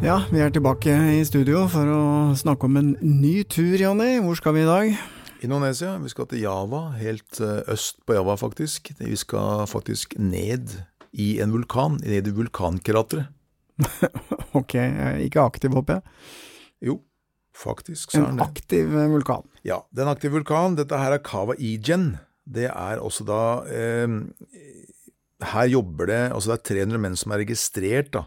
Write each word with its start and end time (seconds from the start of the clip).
Ja, 0.00 0.14
vi 0.32 0.40
er 0.40 0.48
tilbake 0.48 0.94
i 1.12 1.18
studio 1.28 1.66
for 1.68 1.84
å 1.92 2.02
snakke 2.32 2.64
om 2.64 2.78
en 2.80 2.86
ny 3.04 3.42
tur, 3.44 3.74
Jonny. 3.76 4.14
Hvor 4.24 4.38
skal 4.38 4.54
vi 4.56 4.62
i 4.62 4.68
dag? 4.68 4.94
Indonesia. 5.44 5.90
Vi 6.00 6.08
skal 6.08 6.24
til 6.30 6.40
Java, 6.40 6.78
helt 6.96 7.40
eh, 7.44 7.58
øst 7.68 7.98
på 8.08 8.16
Java 8.16 8.32
faktisk. 8.40 8.88
Vi 8.96 9.18
skal 9.20 9.66
faktisk 9.68 10.16
ned 10.16 10.72
i 11.12 11.26
en 11.44 11.52
vulkan, 11.52 11.98
ned 12.00 12.30
i 12.30 12.32
vulkankrateret. 12.32 13.28
ok, 14.60 14.74
ikke 15.26 15.44
aktiv, 15.44 15.76
håper 15.76 15.98
jeg? 15.98 16.16
Jo, 16.88 16.96
faktisk 17.52 18.16
så 18.16 18.24
En 18.24 18.40
aktiv 18.40 18.88
eh, 18.88 19.10
vulkan? 19.12 19.44
Ja, 19.68 19.82
det 19.92 20.00
er 20.00 20.08
en 20.08 20.14
aktiv 20.14 20.32
vulkan. 20.32 20.80
Dette 20.80 20.96
her 20.96 21.18
er 21.18 21.20
Kava 21.28 21.58
Ijen. 21.60 22.14
Det 22.48 22.70
er 22.72 23.04
også 23.04 23.28
da 23.28 23.42
eh, 23.68 24.16
Her 25.44 25.68
jobber 25.68 26.08
det 26.08 26.22
Altså 26.32 26.50
det 26.50 26.56
er 26.56 26.88
300 26.88 27.02
menn 27.04 27.20
som 27.20 27.36
er 27.36 27.44
registrert, 27.44 28.08
da 28.16 28.24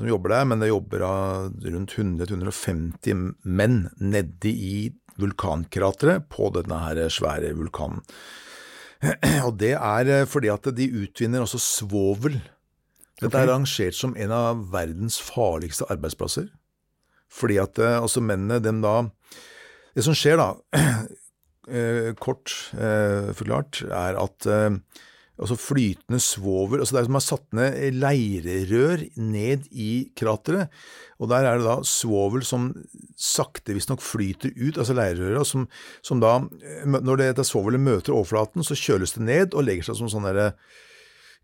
som 0.00 0.08
jobber 0.08 0.32
der, 0.32 0.46
men 0.48 0.62
det 0.62 0.70
jobber 0.70 1.02
av 1.04 1.50
rundt 1.60 1.92
100-150 1.92 3.34
menn 3.44 3.82
nedi 4.00 4.52
i 4.64 4.76
vulkankrateret 5.20 6.24
på 6.32 6.48
denne 6.54 6.78
her 6.80 7.00
svære 7.12 7.50
vulkanen. 7.58 8.00
Og 9.46 9.58
det 9.60 9.74
er 9.76 10.08
eh, 10.08 10.24
fordi 10.28 10.48
at 10.52 10.70
de 10.76 10.86
utvinner 11.02 11.44
altså 11.44 11.60
svovel. 11.60 12.38
Dette 13.20 13.28
okay. 13.28 13.44
er 13.44 13.52
rangert 13.52 13.98
som 13.98 14.16
en 14.16 14.32
av 14.32 14.64
verdens 14.72 15.20
farligste 15.20 15.88
arbeidsplasser. 15.92 16.48
Fordi 17.30 17.60
at 17.60 17.76
altså 17.84 18.24
mennene, 18.24 18.58
dem 18.64 18.80
da 18.82 19.04
Det 19.94 20.04
som 20.06 20.16
skjer, 20.16 20.40
da, 20.40 20.54
eh, 21.76 22.12
kort 22.16 22.56
forklart, 23.36 23.82
er 23.84 24.16
at 24.16 24.48
altså 25.40 25.56
flytende 25.56 26.20
svovel 26.22 26.82
altså 26.82 26.96
Det 26.96 27.00
er 27.00 27.08
som 27.08 27.18
er 27.18 27.24
satt 27.24 27.56
ned 27.56 27.96
leirerør 27.96 29.04
ned 29.16 29.66
i 29.72 30.10
krateret. 30.16 30.68
Og 31.20 31.30
der 31.32 31.46
er 31.46 31.58
det 31.60 31.66
da 31.66 31.78
svovel 31.86 32.44
som 32.46 32.70
sakte 33.20 33.74
visstnok 33.76 34.04
flyter 34.04 34.52
ut, 34.56 34.78
altså 34.78 34.96
leirerøra, 34.96 35.44
som, 35.44 35.66
som, 36.04 36.20
da 36.20 36.38
Når 36.84 37.20
dette 37.20 37.44
svovelet 37.44 37.80
møter 37.80 38.16
overflaten, 38.16 38.64
så 38.64 38.78
kjøles 38.78 39.16
det 39.16 39.26
ned 39.26 39.56
og 39.56 39.66
legger 39.66 39.90
seg 39.90 40.00
som 40.00 40.12
sånn 40.12 40.28
derre 40.28 40.52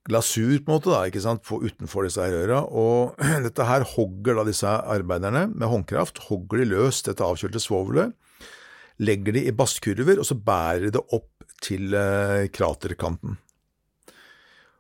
glasur, 0.06 0.60
på 0.62 0.70
en 0.70 0.76
måte, 0.76 0.92
da, 0.92 1.00
ikke 1.08 1.22
sant, 1.24 1.42
på, 1.46 1.58
utenfor 1.66 2.06
disse 2.06 2.22
røra. 2.30 2.62
Og 2.70 3.16
dette 3.46 3.66
her 3.68 3.86
hogger 3.96 4.38
da 4.38 4.46
disse 4.48 4.70
arbeiderne 4.70 5.48
med 5.52 5.70
håndkraft, 5.72 6.26
hogger 6.28 6.62
de 6.62 6.70
løs 6.74 7.02
dette 7.06 7.26
avkjølte 7.26 7.62
svovelet, 7.62 8.14
legger 9.02 9.36
de 9.36 9.44
i 9.48 9.56
basskurver, 9.56 10.20
og 10.22 10.28
så 10.28 10.38
bærer 10.38 10.86
de 10.86 10.94
det 10.96 11.04
opp 11.16 11.32
til 11.64 11.96
eh, 11.96 12.46
kraterkanten. 12.52 13.36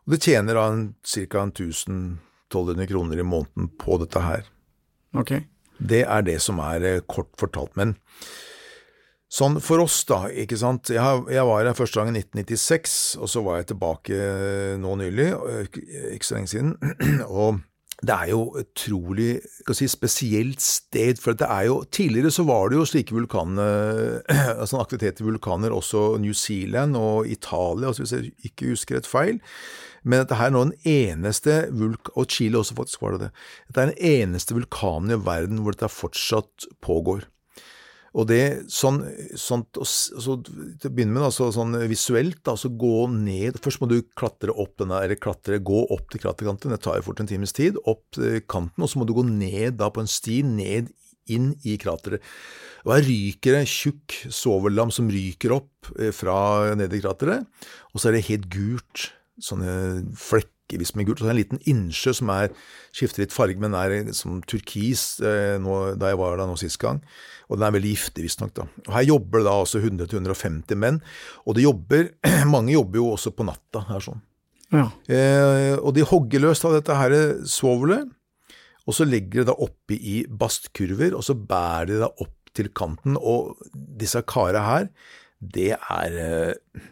Og 0.06 0.14
det 0.14 0.22
tjener 0.22 0.54
da 0.54 0.66
ca. 1.02 1.44
1200 1.50 2.86
kroner 2.86 3.18
i 3.18 3.26
måneden 3.26 3.70
på 3.80 3.98
dette 3.98 4.22
her. 4.22 4.44
Ok. 5.18 5.32
Det 5.78 6.04
er 6.06 6.26
det 6.26 6.38
som 6.44 6.60
er 6.62 6.84
eh, 6.86 7.02
kort 7.10 7.32
fortalt. 7.40 7.74
Men 7.76 7.96
sånn 9.26 9.58
for 9.60 9.82
oss, 9.82 9.98
da, 10.08 10.24
ikke 10.30 10.58
sant. 10.60 10.92
Jeg, 10.94 11.24
jeg 11.32 11.48
var 11.48 11.66
her 11.66 11.76
første 11.76 11.98
gang 11.98 12.14
i 12.14 12.22
1996, 12.22 12.98
og 13.18 13.32
så 13.32 13.42
var 13.44 13.60
jeg 13.60 13.72
tilbake 13.72 14.16
eh, 14.16 14.74
nå 14.80 14.94
nylig, 15.02 15.32
ikke 16.14 16.28
så 16.28 16.38
lenge 16.38 16.52
siden. 16.54 16.76
og 17.26 17.58
det 18.04 18.12
er 18.12 18.28
jo 18.28 18.40
utrolig 18.60 19.38
si, 19.72 19.86
spesielt 19.88 20.60
sted, 20.60 21.16
for 21.22 21.32
det 21.32 21.46
er 21.48 21.68
jo 21.70 21.78
Tidligere 21.90 22.30
så 22.34 22.44
var 22.44 22.68
det 22.68 22.76
jo 22.76 22.84
slike 22.88 23.14
vulkaner, 23.16 24.20
altså 24.60 24.82
aktivitet 24.82 25.22
i 25.22 25.24
vulkaner 25.24 25.72
også 25.72 26.18
New 26.20 26.34
Zealand 26.36 26.96
og 26.96 27.28
Italia, 27.28 27.88
altså 27.88 28.04
hvis 28.04 28.12
jeg 28.12 28.32
ikke 28.44 28.74
husker 28.74 28.98
et 28.98 29.08
feil. 29.08 29.40
Men 30.04 30.20
dette 30.20 30.36
her 30.38 30.50
er 30.50 30.54
nå 30.54 30.64
den 30.68 30.76
eneste 30.86 31.56
vulk 31.74 32.12
og 32.14 32.28
Chile 32.30 32.60
også 32.60 32.76
faktisk 32.78 33.02
var 33.02 33.16
det 33.16 33.26
det. 33.26 33.30
Dette 33.68 33.80
er 33.80 33.90
den 33.94 34.04
eneste 34.12 34.54
vulkanen 34.54 35.16
i 35.16 35.22
verden 35.26 35.64
hvor 35.64 35.74
dette 35.74 35.90
fortsatt 35.90 36.68
pågår. 36.84 37.24
Og 38.16 38.28
det 38.30 38.42
sånn, 38.72 39.02
sånt, 39.36 39.76
så, 39.84 40.38
Til 40.40 40.88
å 40.88 40.92
begynne 40.92 41.12
med, 41.12 41.26
altså, 41.28 41.50
sånn 41.52 41.76
visuelt, 41.90 42.38
da, 42.48 42.56
så 42.56 42.70
gå 42.72 43.06
ned. 43.12 43.60
Først 43.62 43.82
må 43.82 43.90
du 43.90 43.98
klatre 44.16 44.54
opp 44.56 44.78
denne, 44.80 45.02
eller 45.04 45.20
klatre, 45.20 45.60
gå 45.60 45.82
opp 45.92 46.08
til 46.12 46.22
kraterkanten, 46.24 46.72
det 46.72 46.80
tar 46.84 47.00
jo 47.00 47.08
fort 47.10 47.20
en 47.20 47.28
times 47.28 47.52
tid, 47.56 47.76
opp 47.84 48.16
kanten, 48.48 48.80
og 48.80 48.88
så 48.88 49.02
må 49.02 49.08
du 49.08 49.12
gå 49.16 49.26
ned 49.28 49.76
da 49.80 49.90
på 49.92 50.00
en 50.00 50.10
sti, 50.10 50.40
ned 50.48 50.88
inn 51.32 51.52
i 51.66 51.76
krateret. 51.80 52.24
Og 52.86 52.94
her 52.94 53.06
ryker 53.06 53.58
det 53.58 53.66
tjukk 53.70 54.16
svovellam 54.30 54.92
som 54.94 55.10
ryker 55.10 55.56
opp 55.56 55.90
eh, 55.98 56.12
fra 56.14 56.74
nede 56.78 56.98
i 56.98 57.02
krateret, 57.02 57.46
og 57.92 58.00
så 58.00 58.10
er 58.10 58.18
det 58.18 58.28
helt 58.30 58.48
gult 58.52 59.08
sånne 59.42 60.06
flekkevis 60.66 60.94
med 60.96 61.06
gult. 61.06 61.20
Så 61.20 61.26
er 61.26 61.30
det 61.30 61.34
en 61.34 61.40
liten 61.40 61.62
innsjø 61.66 62.12
som 62.14 62.30
er, 62.30 62.50
skifter 62.94 63.22
litt 63.22 63.32
farge, 63.34 63.58
men 63.58 63.74
er 63.74 64.12
som 64.14 64.42
turkis 64.42 65.20
eh, 65.20 65.58
nå, 65.58 65.96
da 65.96 66.10
jeg 66.10 66.18
var 66.18 66.36
der 66.36 66.46
nå 66.46 66.56
sist 66.56 66.78
gang. 66.78 67.00
Og 67.48 67.58
den 67.58 67.66
er 67.66 67.74
veldig 67.76 67.92
giftig, 67.94 68.24
visstnok. 68.26 68.54
da. 68.54 68.66
Og 68.86 68.92
Her 68.94 69.06
jobber 69.06 69.38
det 69.38 69.46
da 69.46 69.56
altså 69.60 69.80
100-150 69.80 70.76
menn. 70.76 71.00
Og 71.46 71.56
de 71.56 71.66
jobber, 71.66 72.10
mange 72.54 72.74
jobber 72.74 72.98
jo 73.00 73.12
også 73.14 73.32
på 73.32 73.46
natta 73.46 73.84
her 73.88 74.02
sånn. 74.02 74.22
Ja. 74.74 74.88
Eh, 75.06 75.76
og 75.78 75.94
de 75.94 76.06
hogger 76.06 76.42
løs 76.42 76.64
av 76.66 76.74
dette 76.74 76.96
her 76.98 77.14
svovelet, 77.46 78.10
og 78.86 78.94
så 78.94 79.06
legger 79.06 79.42
de 79.42 79.50
det 79.50 79.54
oppi 79.62 79.96
i 79.98 80.16
bastkurver, 80.26 81.14
og 81.14 81.22
så 81.26 81.34
bærer 81.34 81.88
de 81.90 82.02
det 82.02 82.10
opp 82.22 82.34
til 82.56 82.68
kanten. 82.74 83.18
Og 83.18 83.56
disse 83.74 84.22
kara 84.26 84.62
her, 84.66 84.90
det 85.40 85.74
er 85.76 86.20
eh, 86.22 86.84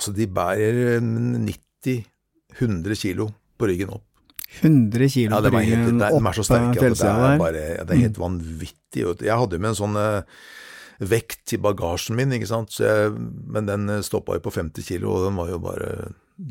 Altså, 0.00 0.12
de 0.14 0.24
bærer 0.32 1.00
90-100 2.58 3.00
kilo 3.00 3.30
på 3.60 3.68
ryggen 3.70 3.92
opp. 3.94 4.06
100 4.60 5.08
kilo 5.08 5.36
ja, 5.36 5.42
på 5.42 5.60
ryggen 5.60 6.00
opp 6.02 6.16
de 6.16 6.30
er 6.30 6.38
så 6.38 6.46
sterke 6.46 6.88
at 6.88 6.98
det 6.98 7.10
er, 7.10 7.36
bare, 7.38 7.66
ja, 7.76 7.84
det 7.86 7.94
er 7.94 8.02
helt 8.06 8.18
mm. 8.18 8.24
vanvittig. 8.24 9.04
Jeg 9.22 9.36
hadde 9.42 9.56
jo 9.58 9.62
med 9.62 9.70
en 9.70 9.78
sånn 9.78 9.98
uh, 10.00 10.40
vekt 11.10 11.44
til 11.52 11.62
bagasjen 11.64 12.18
min, 12.18 12.34
ikke 12.36 12.50
sant, 12.50 12.74
jeg, 12.82 13.12
men 13.54 13.68
den 13.68 13.86
uh, 13.92 14.00
stoppa 14.04 14.36
jo 14.36 14.44
på 14.44 14.54
50 14.58 14.88
kilo, 14.88 15.14
og 15.14 15.28
den 15.28 15.38
var 15.38 15.52
jo 15.52 15.60
bare 15.62 15.92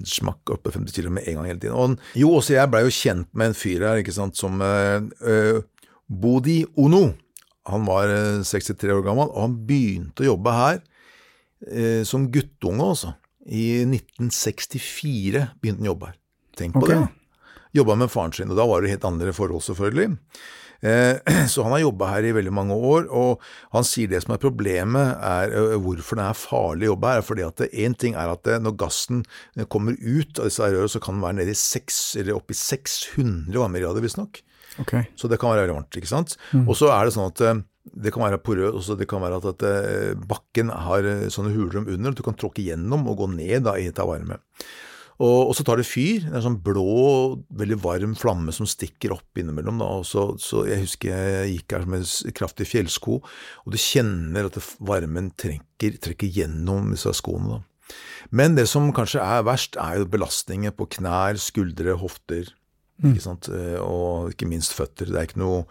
smakk 0.07 0.53
opp 0.53 0.63
på 0.67 0.73
50 0.77 0.95
kilo 0.95 1.11
med 1.13 1.27
en 1.27 1.39
gang 1.39 1.49
hele 1.49 1.61
tiden. 1.61 1.75
Og, 1.75 2.11
jo, 2.17 2.31
også 2.39 2.55
jeg 2.55 2.71
blei 2.71 2.85
jo 2.85 2.93
kjent 2.93 3.31
med 3.33 3.51
en 3.51 3.57
fyr 3.57 3.87
her, 3.89 4.03
ikke 4.03 4.15
sant, 4.15 4.39
som 4.39 4.61
uh, 4.63 5.59
Bodi 6.07 6.61
Ono. 6.79 7.09
Han 7.69 7.83
var 7.85 8.09
63 8.47 8.95
år 8.95 9.03
gammel, 9.05 9.27
og 9.29 9.43
han 9.43 9.57
begynte 9.67 10.23
å 10.23 10.31
jobbe 10.31 10.53
her 10.55 10.79
som 12.07 12.23
guttunge, 12.31 12.81
altså. 12.81 13.11
I 13.49 13.81
1964 13.87 15.47
begynte 15.59 15.81
han 15.81 15.89
å 15.89 15.93
jobbe 15.93 16.11
her. 16.11 16.17
Tenk 16.59 16.77
på 16.77 16.85
okay. 16.85 17.01
det. 17.01 17.51
Jobba 17.79 17.95
med 18.01 18.11
faren 18.13 18.33
sin, 18.33 18.49
og 18.49 18.57
da 18.57 18.65
var 18.69 18.81
det 18.81 18.93
helt 18.93 19.05
andre 19.05 19.33
forhold, 19.33 19.63
selvfølgelig. 19.65 20.17
Eh, 20.85 21.17
så 21.51 21.65
han 21.65 21.73
har 21.75 21.83
jobba 21.83 22.11
her 22.13 22.27
i 22.29 22.33
veldig 22.35 22.53
mange 22.55 22.77
år, 22.77 23.07
og 23.09 23.43
han 23.75 23.87
sier 23.87 24.11
det 24.11 24.21
som 24.23 24.35
er 24.35 24.41
problemet, 24.41 25.17
er 25.21 25.77
hvorfor 25.81 26.19
det 26.19 26.27
er 26.27 26.41
farlig 26.41 26.89
å 26.89 26.93
jobbe 26.93 27.13
her. 27.13 27.23
er 27.23 27.27
fordi 27.29 27.47
at 27.47 27.65
Én 27.69 27.97
ting 27.97 28.17
er 28.17 28.33
at 28.33 28.51
når 28.61 28.77
gassen 28.79 29.23
kommer 29.67 29.97
ut 29.97 30.39
av 30.39 30.49
disse 30.49 30.69
rørene, 30.69 30.91
så 30.91 31.01
kan 31.03 31.17
den 31.17 31.25
være 31.25 31.39
nede 31.41 31.55
i 31.55 31.59
6, 31.59 32.03
eller 32.21 32.37
oppi 32.37 32.57
600 32.57 33.53
varmegrader, 33.57 34.05
visstnok. 34.05 34.43
Okay. 34.79 35.09
Så 35.17 35.27
det 35.27 35.41
kan 35.41 35.51
være 35.51 35.65
veldig 35.65 35.79
varmt. 35.81 35.97
ikke 35.97 36.13
sant? 36.13 36.37
Mm. 36.53 36.67
Og 36.67 36.77
så 36.77 36.93
er 36.93 37.05
det 37.05 37.17
sånn 37.17 37.33
at 37.33 37.41
det 37.93 38.13
kan 38.15 38.25
være 38.25 38.41
porøs, 38.43 38.91
det 38.99 39.07
kan 39.09 39.23
være 39.23 39.39
at, 39.39 39.65
eh, 39.65 40.13
bakken 40.29 40.69
har 40.73 41.07
eh, 41.07 41.29
sånne 41.31 41.53
huler 41.55 41.81
under, 41.81 42.11
at 42.11 42.19
du 42.19 42.25
kan 42.25 42.37
tråkke 42.37 42.65
gjennom 42.65 43.07
og 43.09 43.23
gå 43.23 43.31
ned 43.33 43.65
da, 43.67 43.77
i 43.79 43.89
dette 43.89 44.05
varme. 44.05 44.39
Og, 45.19 45.49
og, 45.49 45.53
så 45.57 45.65
tar 45.67 45.81
det 45.81 45.87
fyr. 45.87 46.23
Det 46.23 46.31
er 46.31 46.37
en 46.39 46.45
sånn 46.45 46.61
blå, 46.63 46.83
veldig 47.59 47.77
varm 47.83 48.13
flamme 48.15 48.53
som 48.55 48.67
stikker 48.69 49.11
opp 49.17 49.39
innimellom. 49.39 49.81
Da. 49.81 49.89
Så, 50.07 50.29
så 50.39 50.63
Jeg 50.69 50.85
husker 50.85 51.11
jeg 51.11 51.57
gikk 51.57 51.75
her 51.75 51.89
med 51.91 52.07
kraftig 52.37 52.69
fjellsko, 52.71 53.19
og 53.19 53.73
du 53.73 53.79
kjenner 53.79 54.47
at 54.47 54.59
varmen 54.79 55.33
trekker, 55.35 55.99
trekker 55.99 56.31
gjennom 56.39 56.93
disse 56.93 57.11
skoene. 57.19 57.57
Da. 57.57 57.97
Men 58.31 58.55
det 58.55 58.67
som 58.71 58.93
kanskje 58.95 59.23
er 59.25 59.43
verst, 59.47 59.75
er 59.81 59.99
jo 59.99 60.07
belastninger 60.13 60.71
på 60.77 60.87
knær, 60.95 61.39
skuldre, 61.41 61.97
hofter. 61.99 62.53
Mm. 62.99 63.13
Ikke 63.13 63.23
sant? 63.23 63.49
Eh, 63.53 63.79
og 63.79 64.33
ikke 64.33 64.49
minst 64.49 64.75
føtter. 64.75 65.09
Det 65.09 65.17
er 65.19 65.27
ikke 65.29 65.41
noe, 65.41 65.65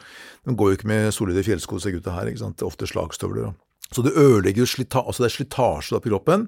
De 0.47 0.57
går 0.57 0.73
jo 0.73 0.79
ikke 0.79 0.91
med 0.91 1.11
solide 1.13 1.45
fjellsko, 1.45 1.81
disse 1.81 1.93
gutta 1.93 2.17
her. 2.17 2.31
ikke 2.31 2.45
sant? 2.45 2.65
Ofte 2.65 2.89
slagstøvler. 2.89 3.51
Da. 3.51 3.57
Så 3.89 4.03
det 4.05 4.13
ødelegger 4.21 4.67
jo 4.67 4.69
slita 4.69 5.01
altså 5.01 5.25
det 5.25 5.31
er 5.31 5.35
slitasje 5.39 6.01
på 6.03 6.11
kroppen. 6.11 6.47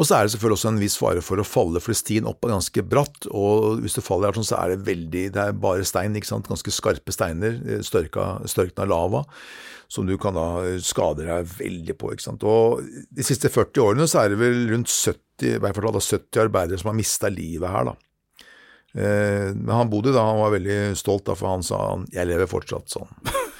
Og 0.00 0.06
så 0.08 0.16
er 0.16 0.24
det 0.24 0.32
selvfølgelig 0.32 0.56
også 0.56 0.70
en 0.70 0.80
viss 0.80 0.96
fare 0.96 1.24
for 1.24 1.42
å 1.42 1.44
falle, 1.44 1.82
for 1.84 1.96
stien 1.96 2.28
opp 2.28 2.46
er 2.46 2.54
ganske 2.54 2.84
bratt, 2.88 3.26
og 3.36 3.82
hvis 3.82 3.98
du 3.98 4.00
faller 4.00 4.30
her 4.30 4.38
sånn, 4.38 4.48
så 4.48 4.60
er 4.62 4.72
det 4.72 4.86
veldig 4.86 5.24
Det 5.34 5.42
er 5.42 5.58
bare 5.60 5.84
stein, 5.84 6.16
ikke 6.16 6.30
sant, 6.30 6.48
ganske 6.48 6.72
skarpe 6.72 7.12
steiner, 7.12 7.58
eh, 7.68 7.82
størka, 7.84 8.40
størkna 8.48 8.88
lava, 8.88 9.26
som 9.92 10.08
du 10.08 10.16
kan 10.16 10.38
da 10.38 10.78
skade 10.80 11.26
deg 11.28 11.52
veldig 11.58 11.98
på, 12.00 12.14
ikke 12.14 12.28
sant. 12.30 12.46
Og 12.48 12.80
de 13.12 13.26
siste 13.28 13.52
40 13.52 13.84
årene 13.84 14.08
så 14.08 14.24
er 14.24 14.32
det 14.32 14.40
vel 14.40 14.70
rundt 14.72 14.88
70, 14.88 15.56
i 15.56 15.60
hvert 15.60 15.76
fall 15.76 16.00
70 16.00 16.40
arbeidere 16.46 16.80
som 16.80 16.94
har 16.94 16.96
mista 16.96 17.28
livet 17.28 17.68
her, 17.68 17.92
da. 17.92 17.98
Eh, 18.94 19.50
men 19.54 19.74
han 19.74 19.90
bodde 19.92 20.14
da, 20.14 20.24
han 20.26 20.42
var 20.42 20.56
veldig 20.56 20.80
stolt, 20.98 21.26
da, 21.28 21.36
for 21.38 21.52
han 21.52 21.62
sa 21.66 21.90
han 21.90 22.06
'jeg 22.10 22.26
lever 22.26 22.50
fortsatt' 22.50 22.90
sånn. 22.90 23.10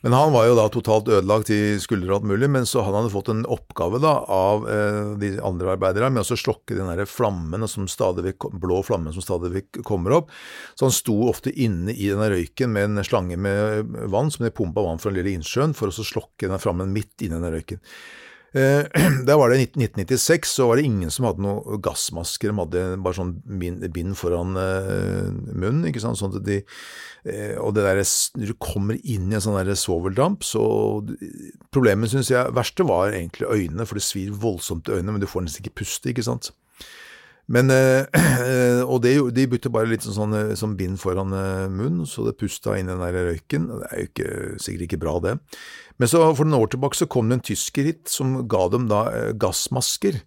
Men 0.00 0.12
han 0.14 0.30
var 0.32 0.46
jo 0.46 0.54
da 0.54 0.68
totalt 0.70 1.08
ødelagt 1.10 1.50
i 1.50 1.78
skuldre 1.82 2.12
og 2.12 2.20
alt 2.20 2.28
mulig, 2.30 2.46
men 2.54 2.66
så 2.70 2.84
hadde 2.86 3.00
han 3.00 3.10
fått 3.10 3.32
en 3.32 3.40
oppgave 3.50 3.98
da 3.98 4.12
av 4.30 4.68
eh, 4.70 5.08
de 5.18 5.30
andre 5.42 5.72
arbeiderne 5.74 6.12
med 6.14 6.22
å 6.22 6.38
slokke 6.38 6.76
den 6.78 6.86
der 6.92 7.08
flammen 7.10 7.66
som 7.66 7.88
stadig 7.90 8.36
blå 8.62 8.78
flammen 8.86 9.12
som 9.16 9.24
stadig 9.24 9.64
kommer 9.82 10.20
opp. 10.20 10.30
Så 10.78 10.86
han 10.86 10.94
sto 10.94 11.16
ofte 11.26 11.50
inne 11.50 11.90
i 11.90 12.12
denne 12.12 12.30
røyken 12.30 12.70
med 12.76 12.92
en 12.92 13.02
slange 13.02 13.40
med 13.42 13.90
vann 14.12 14.30
som 14.30 14.46
de 14.46 14.54
pumpa 14.54 14.86
vann 14.86 15.02
fra 15.02 15.10
den 15.10 15.18
lille 15.18 15.34
innsjøen 15.40 15.74
for 15.74 15.90
å 15.90 16.06
slokke 16.12 16.46
denne 16.46 16.62
flammen 16.62 16.94
midt 16.94 17.26
inni 17.26 17.34
den 17.34 17.58
røyken. 17.58 17.82
Eh, 18.56 18.84
der 19.28 19.36
var 19.36 19.50
det 19.52 19.60
1996, 19.60 20.54
så 20.56 20.68
var 20.68 20.78
det 20.78 20.86
ingen 20.88 21.10
som 21.12 21.26
hadde 21.28 21.44
noen 21.44 21.80
gassmasker. 21.84 22.52
De 22.52 22.62
hadde 22.62 22.84
bare 23.04 23.18
sånn 23.18 23.34
bind 23.44 24.14
foran 24.18 24.56
eh, 24.60 25.28
munnen. 25.52 25.88
ikke 25.90 26.02
sant, 26.04 26.20
sånn 26.20 26.38
at 26.38 26.46
de, 26.46 26.62
eh, 27.28 27.56
Og 27.60 27.74
det 27.76 27.84
der, 27.84 28.00
når 28.38 28.54
du 28.54 28.56
kommer 28.62 29.00
inn 29.02 29.28
i 29.28 29.36
en 29.36 29.44
sånn 29.44 29.58
der 29.60 29.76
svoveldamp, 29.76 30.46
så 30.46 30.62
Problemet, 31.74 32.12
syns 32.12 32.32
jeg, 32.32 32.54
verste 32.56 32.86
var 32.88 33.12
egentlig 33.12 33.50
øynene, 33.50 33.86
for 33.86 33.98
det 33.98 34.06
svir 34.06 34.32
voldsomt 34.32 34.88
i 34.88 34.96
øynene, 34.96 35.16
men 35.18 35.22
du 35.22 35.28
får 35.28 35.44
nesten 35.44 35.64
ikke 35.64 35.82
puste, 35.82 36.10
ikke 36.10 36.24
sant. 36.26 36.52
Men, 37.48 37.70
og 38.92 38.98
det, 39.04 39.14
de 39.36 39.44
bytte 39.48 39.72
bare 39.72 39.88
litt 39.88 40.04
sånn, 40.04 40.34
sånn 40.58 40.76
bind 40.76 40.98
foran 41.00 41.32
munnen, 41.72 42.08
så 42.08 42.26
det 42.26 42.36
pusta 42.40 42.74
inn 42.76 42.90
den 42.90 43.00
der 43.00 43.16
røyken. 43.30 43.70
Det 43.72 43.88
er 43.88 44.02
jo 44.02 44.08
ikke, 44.10 44.32
sikkert 44.64 44.88
ikke 44.88 45.00
bra, 45.04 45.14
det. 45.24 45.36
Men 45.98 46.10
så 46.10 46.22
for 46.38 46.46
noen 46.46 46.62
år 46.62 46.70
tilbake 46.74 46.98
så 46.98 47.08
kom 47.10 47.30
det 47.30 47.38
en 47.38 47.48
tysker 47.50 47.90
hit 47.90 48.12
som 48.12 48.36
ga 48.50 48.68
dem 48.72 48.86
da 48.90 49.02
gassmasker. 49.34 50.20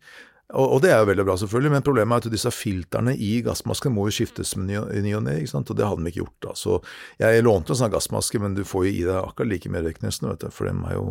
Og, 0.51 0.81
det 0.83 0.91
er 0.91 0.99
jo 0.99 1.07
veldig 1.07 1.23
bra, 1.23 1.37
selvfølgelig, 1.39 1.71
men 1.71 1.83
problemet 1.85 2.25
er 2.25 2.27
at 2.27 2.33
disse 2.33 2.51
filterne 2.51 3.13
i 3.15 3.29
gassmasken 3.45 3.93
må 3.95 4.09
jo 4.09 4.15
skiftes 4.17 4.51
med 4.59 4.67
ny 4.67 5.13
og 5.15 5.23
ne, 5.23 5.37
og 5.47 5.71
det 5.77 5.87
hadde 5.87 6.03
de 6.03 6.11
ikke 6.11 6.23
gjort 6.25 6.47
da. 6.47 6.55
Så 6.59 6.79
jeg 7.21 7.45
lånte 7.45 7.71
en 7.71 7.79
sånn 7.79 7.93
gassmaske, 7.93 8.41
men 8.43 8.57
du 8.57 8.65
får 8.67 8.89
jo 8.89 8.91
i 8.91 9.05
deg 9.07 9.15
akkurat 9.21 9.51
like 9.51 9.71
røyk 9.71 10.01
vet 10.03 10.43
du, 10.43 10.49
for 10.51 10.67
dem 10.67 10.83
er 10.89 10.97
jo 10.97 11.05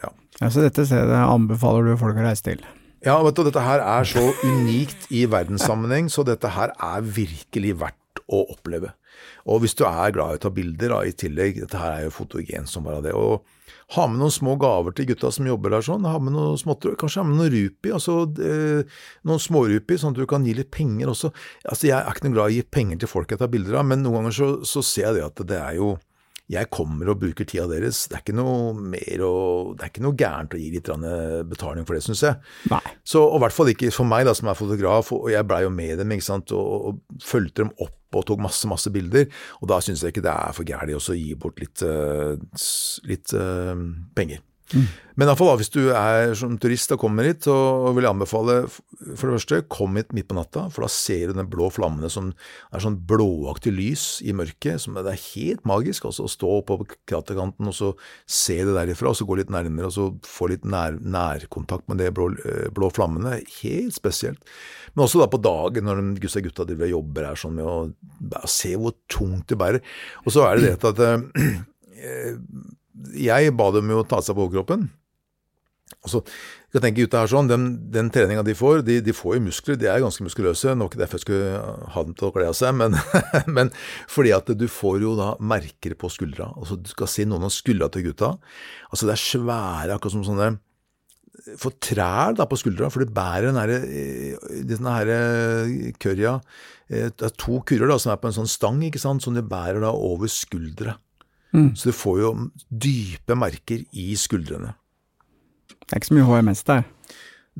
ja. 0.00 0.08
ja. 0.40 0.48
Så 0.48 0.64
dette 0.64 0.86
stedet 0.88 1.20
anbefaler 1.20 1.90
du 1.90 1.98
folk 2.00 2.16
å 2.16 2.24
reise 2.24 2.46
til? 2.48 2.64
Ja, 3.04 3.18
vet 3.26 3.36
du, 3.36 3.44
dette 3.44 3.66
her 3.66 3.82
er 3.84 4.08
så 4.08 4.24
unikt 4.46 5.08
i 5.12 5.26
verdenssammenheng, 5.28 6.08
så 6.08 6.24
dette 6.24 6.54
her 6.54 6.72
er 6.72 7.04
virkelig 7.04 7.76
verdt 7.82 8.24
å 8.32 8.44
oppleve. 8.54 8.94
Og 9.50 9.62
hvis 9.62 9.74
du 9.78 9.84
er 9.88 10.14
glad 10.14 10.36
i 10.36 10.40
å 10.40 10.44
ta 10.44 10.52
bilder 10.54 10.94
da, 10.94 11.00
i 11.06 11.16
tillegg, 11.16 11.58
dette 11.64 11.80
her 11.80 11.98
er 11.98 12.06
jo 12.06 12.14
fotogen 12.14 12.68
som 12.70 12.86
bare 12.86 13.02
det. 13.08 13.16
og 13.16 13.42
ha 13.96 14.06
med 14.08 14.22
noen 14.22 14.32
små 14.32 14.54
gaver 14.60 14.94
til 14.96 15.10
gutta 15.10 15.30
som 15.34 15.48
jobber 15.48 15.74
der 15.74 15.84
sånn. 15.84 16.06
Ha 16.08 16.20
med 16.22 16.32
noe 16.32 16.54
smått, 16.60 16.86
kanskje 17.00 17.20
ha 17.20 17.26
med 17.28 17.40
noen 17.40 17.52
rupi, 17.52 17.92
altså 17.92 18.22
eh, 18.40 19.02
noen 19.28 19.42
smårupi, 19.42 19.98
sånn 20.00 20.16
at 20.16 20.22
du 20.22 20.28
kan 20.30 20.46
gi 20.48 20.54
litt 20.56 20.70
penger 20.72 21.12
også. 21.12 21.32
Altså, 21.66 21.90
Jeg 21.90 21.98
er 21.98 22.08
ikke 22.08 22.28
noe 22.28 22.38
glad 22.38 22.46
i 22.46 22.56
å 22.56 22.56
gi 22.62 22.70
penger 22.78 23.02
til 23.02 23.12
folk 23.12 23.34
jeg 23.34 23.42
tar 23.42 23.52
bilder 23.52 23.82
av, 23.82 23.90
men 23.90 24.04
noen 24.04 24.22
ganger 24.22 24.38
så, 24.38 24.50
så 24.68 24.84
ser 24.86 25.10
jeg 25.10 25.18
det 25.18 25.28
at 25.28 25.44
det 25.52 25.60
er 25.60 25.76
jo 25.80 25.92
jeg 26.52 26.68
kommer 26.74 27.08
og 27.08 27.20
bruker 27.22 27.46
tida 27.48 27.64
deres. 27.70 28.02
Det 28.10 28.16
er 28.18 28.24
ikke 28.24 28.34
noe 28.36 28.72
mer 28.76 29.22
å, 29.24 29.34
det 29.78 29.86
er 29.86 29.92
ikke 29.92 30.04
noe 30.04 30.18
gærent 30.18 30.56
å 30.56 30.60
gi 30.60 30.68
litt 30.74 30.90
betaling 31.48 31.86
for 31.88 31.96
det, 31.96 32.02
syns 32.04 32.24
jeg. 32.26 32.40
Nei. 32.68 32.82
Så, 33.08 33.22
og 33.22 33.38
I 33.38 33.42
hvert 33.46 33.56
fall 33.56 33.72
ikke 33.72 33.92
for 33.94 34.08
meg 34.10 34.26
da, 34.28 34.34
som 34.36 34.50
er 34.50 34.58
fotograf, 34.58 35.14
og 35.16 35.30
jeg 35.32 35.48
blei 35.48 35.62
jo 35.64 35.72
med 35.72 36.02
dem 36.02 36.12
ikke 36.12 36.28
sant, 36.28 36.52
og, 36.52 36.90
og 36.90 37.24
fulgte 37.24 37.64
dem 37.64 37.72
opp 37.78 37.96
og 38.18 38.26
tok 38.28 38.42
masse, 38.44 38.68
masse 38.70 38.92
bilder. 38.92 39.28
Og 39.60 39.70
da 39.72 39.80
syns 39.82 40.04
jeg 40.04 40.14
ikke 40.14 40.24
det 40.24 40.32
er 40.34 40.56
for 40.56 40.68
gærent 40.68 41.10
å 41.12 41.18
gi 41.18 41.34
bort 41.38 41.60
litt, 41.62 41.84
uh, 41.86 42.34
litt 43.08 43.34
uh, 43.36 43.76
penger. 44.16 44.42
Mm. 44.72 44.90
Men 45.20 45.28
iallfall 45.28 45.58
hvis 45.60 45.72
du 45.72 45.80
er 45.92 46.32
som 46.38 46.54
turist 46.60 46.92
og 46.94 47.02
kommer 47.02 47.26
hit, 47.28 47.44
så 47.44 47.54
vil 47.92 48.06
jeg 48.06 48.14
anbefale 48.14 48.54
for 48.70 49.28
det 49.28 49.34
første, 49.34 49.60
kom 49.72 49.98
hit 49.98 50.14
midt 50.16 50.30
på 50.30 50.36
natta, 50.38 50.64
for 50.72 50.86
da 50.86 50.90
ser 50.92 51.28
du 51.28 51.36
den 51.36 51.50
blå 51.52 51.68
flammene 51.72 52.08
som 52.12 52.30
er 52.72 52.82
sånn 52.82 52.96
blåaktig 53.08 53.74
lys 53.76 54.06
i 54.24 54.32
mørket. 54.36 54.80
som 54.80 54.96
Det 54.96 55.12
er 55.12 55.26
helt 55.34 55.68
magisk 55.68 56.08
også, 56.08 56.24
å 56.24 56.32
stå 56.32 56.52
på 56.68 56.78
kraterkanten 57.10 57.68
og 57.68 57.76
så 57.76 57.92
se 58.24 58.58
det 58.62 58.76
derifra, 58.78 59.12
og 59.12 59.18
så 59.18 59.28
gå 59.28 59.36
litt 59.42 59.52
nærmere 59.52 59.90
og 59.90 59.96
så 59.96 60.08
få 60.24 60.48
litt 60.54 60.64
nær, 60.64 60.96
nærkontakt 60.96 61.88
med 61.92 62.00
de 62.00 62.10
blå, 62.14 62.30
eh, 62.46 62.68
blå, 62.72 62.88
flammene. 62.94 63.42
Helt 63.60 63.96
spesielt. 63.96 64.40
Men 64.94 65.04
også 65.06 65.20
da 65.20 65.28
på 65.28 65.42
dagen, 65.44 65.88
når 65.88 66.04
disse 66.22 66.40
gutta 66.44 66.64
driver 66.68 66.88
og 66.88 66.96
jobber 66.96 67.28
her 67.28 67.40
sånn 67.40 67.58
med 67.60 67.68
å, 67.68 68.46
se 68.48 68.72
hvor 68.80 68.96
tungt 69.12 69.50
det 69.50 69.58
bærer. 69.60 69.84
Og 70.24 70.32
så 70.32 70.46
er 70.46 70.56
det 70.56 70.76
det 70.80 70.92
at 70.92 71.02
øh, 71.04 72.46
jeg 73.16 73.54
ba 73.56 73.70
dem 73.74 73.92
jo 73.92 74.02
ta 74.08 74.20
seg 74.24 74.36
på 74.36 74.46
overkroppen. 74.46 74.90
Og 76.02 76.10
så 76.10 76.20
jeg 76.72 76.80
tenke 76.80 77.02
gutta 77.02 77.20
her 77.20 77.28
sånn, 77.28 77.50
Den, 77.50 77.66
den 77.92 78.08
treninga 78.12 78.42
de 78.46 78.54
får, 78.56 78.80
de, 78.86 78.96
de, 79.04 79.12
får 79.12 79.36
jo 79.36 79.44
muskler, 79.44 79.76
de 79.78 79.90
er 79.92 80.00
ganske 80.02 80.24
muskuløse. 80.24 80.72
Nå 80.72 80.86
er 80.86 80.90
ikke 80.90 81.02
derfor 81.02 81.20
jeg 81.20 81.26
skulle 81.26 81.60
ha 81.94 82.04
dem 82.06 82.16
til 82.16 82.28
å 82.28 82.32
kle 82.34 82.48
av 82.48 82.56
seg, 82.56 82.74
men, 82.78 82.96
men, 83.56 83.72
fordi 84.10 84.32
at 84.34 84.48
du 84.56 84.66
får 84.72 85.04
jo 85.04 85.14
da 85.18 85.34
merker 85.52 85.96
på 86.00 86.10
skuldra. 86.12 86.48
Altså 86.56 86.80
Du 86.80 86.88
skal 86.92 87.10
se 87.12 87.28
noen 87.28 87.44
av 87.48 87.52
skuldra 87.54 87.90
til 87.92 88.08
gutta. 88.08 88.34
Altså 88.88 89.08
Det 89.08 89.16
er 89.16 89.24
svære, 89.26 89.96
akkurat 89.96 90.16
som 90.16 90.28
sånne 90.28 90.52
Få 91.58 91.72
trær 91.82 92.36
da 92.36 92.44
på 92.46 92.58
skuldra, 92.60 92.90
for 92.92 93.02
de 93.02 93.14
bærer 93.16 93.48
den 93.48 93.56
herre 93.58 93.78
eh, 93.88 94.50
denne 94.68 94.92
her 94.94 95.08
currya 95.98 96.34
eh, 96.92 97.08
Det 97.08 97.24
er 97.24 97.32
to 97.40 97.56
kurrer 97.66 97.88
da 97.88 97.96
som 97.98 98.12
er 98.12 98.20
på 98.20 98.28
en 98.28 98.36
sånn 98.36 98.50
stang, 98.52 98.78
ikke 98.86 99.00
sant, 99.00 99.24
som 99.24 99.34
de 99.34 99.42
bærer 99.42 99.80
da 99.82 99.90
over 99.96 100.30
skuldra. 100.30 100.98
Mm. 101.52 101.74
Så 101.76 101.90
du 101.90 101.96
får 101.96 102.20
jo 102.22 102.32
dype 102.68 103.36
merker 103.36 103.84
i 103.92 104.12
skuldrene. 104.16 104.72
Det 105.68 105.92
er 105.92 106.00
ikke 106.00 106.12
så 106.12 106.16
mye 106.16 106.28
HMS 106.28 106.64
der? 106.68 106.84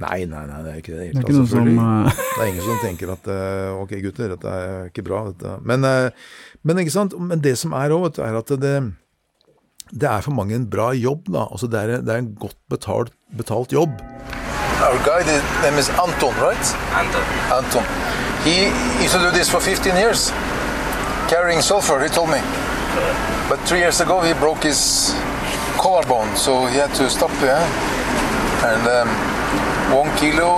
Nei, 0.00 0.23
nei, 0.25 0.47
nei, 0.49 0.59
det 0.65 0.71
er 0.71 0.79
ikke 0.81 0.94
det. 0.94 1.09
Det 1.12 1.21
er, 1.21 1.25
ikke 1.27 1.35
noe 1.37 1.50
som, 1.50 1.67
uh... 1.69 2.21
det 2.39 2.41
er 2.41 2.49
ingen 2.49 2.65
som 2.65 2.79
tenker 2.81 3.12
at 3.12 3.27
uh, 3.29 3.83
ok, 3.83 3.93
gutter, 4.06 4.33
dette 4.33 4.55
er 4.56 4.89
ikke 4.89 5.05
bra. 5.05 5.27
Dette. 5.29 5.59
Men, 5.69 5.85
uh, 5.85 6.33
men, 6.65 6.81
ikke 6.81 6.94
sant? 6.94 7.17
men 7.21 7.43
det 7.44 7.59
som 7.61 7.77
er 7.77 7.93
òg, 7.93 8.09
er 8.17 8.39
at 8.41 8.55
det, 8.62 8.73
det, 9.93 10.09
er 10.09 10.25
for 10.25 10.33
mange 10.33 10.56
en 10.56 10.65
bra 10.73 10.94
jobb. 10.97 11.29
da. 11.29 11.44
Altså 11.53 11.69
det, 11.69 11.83
er, 11.83 12.00
det 12.00 12.15
er 12.15 12.25
en 12.25 12.33
godt 12.41 12.56
betalt, 12.73 13.12
betalt 13.37 13.77
jobb. 13.77 14.00
Our 14.83 14.97
guide 15.05 15.29
name 15.61 15.77
is 15.79 15.93
Anton, 16.00 16.33
right? 16.41 16.73
Anton. 16.97 17.29
Anton. 17.53 17.85
He 18.49 18.73
used 19.05 19.12
to 19.12 19.21
do 19.21 19.31
this 19.31 19.53
for 19.53 19.61
15 19.61 19.94
years, 19.94 20.33
carrying 21.29 21.61
sulfur. 21.61 22.00
He 22.00 22.09
told 22.09 22.31
me. 22.33 22.41
But 23.53 23.69
three 23.69 23.81
years 23.81 24.01
ago 24.01 24.23
he 24.23 24.33
broke 24.33 24.63
his 24.63 25.13
collarbone, 25.77 26.35
so 26.37 26.65
he 26.73 26.79
had 26.79 26.89
to 26.94 27.11
stop. 27.11 27.29
Yeah? 27.43 27.61
And 28.65 28.81
um, 28.89 29.09
one 29.93 30.09
kilo 30.17 30.56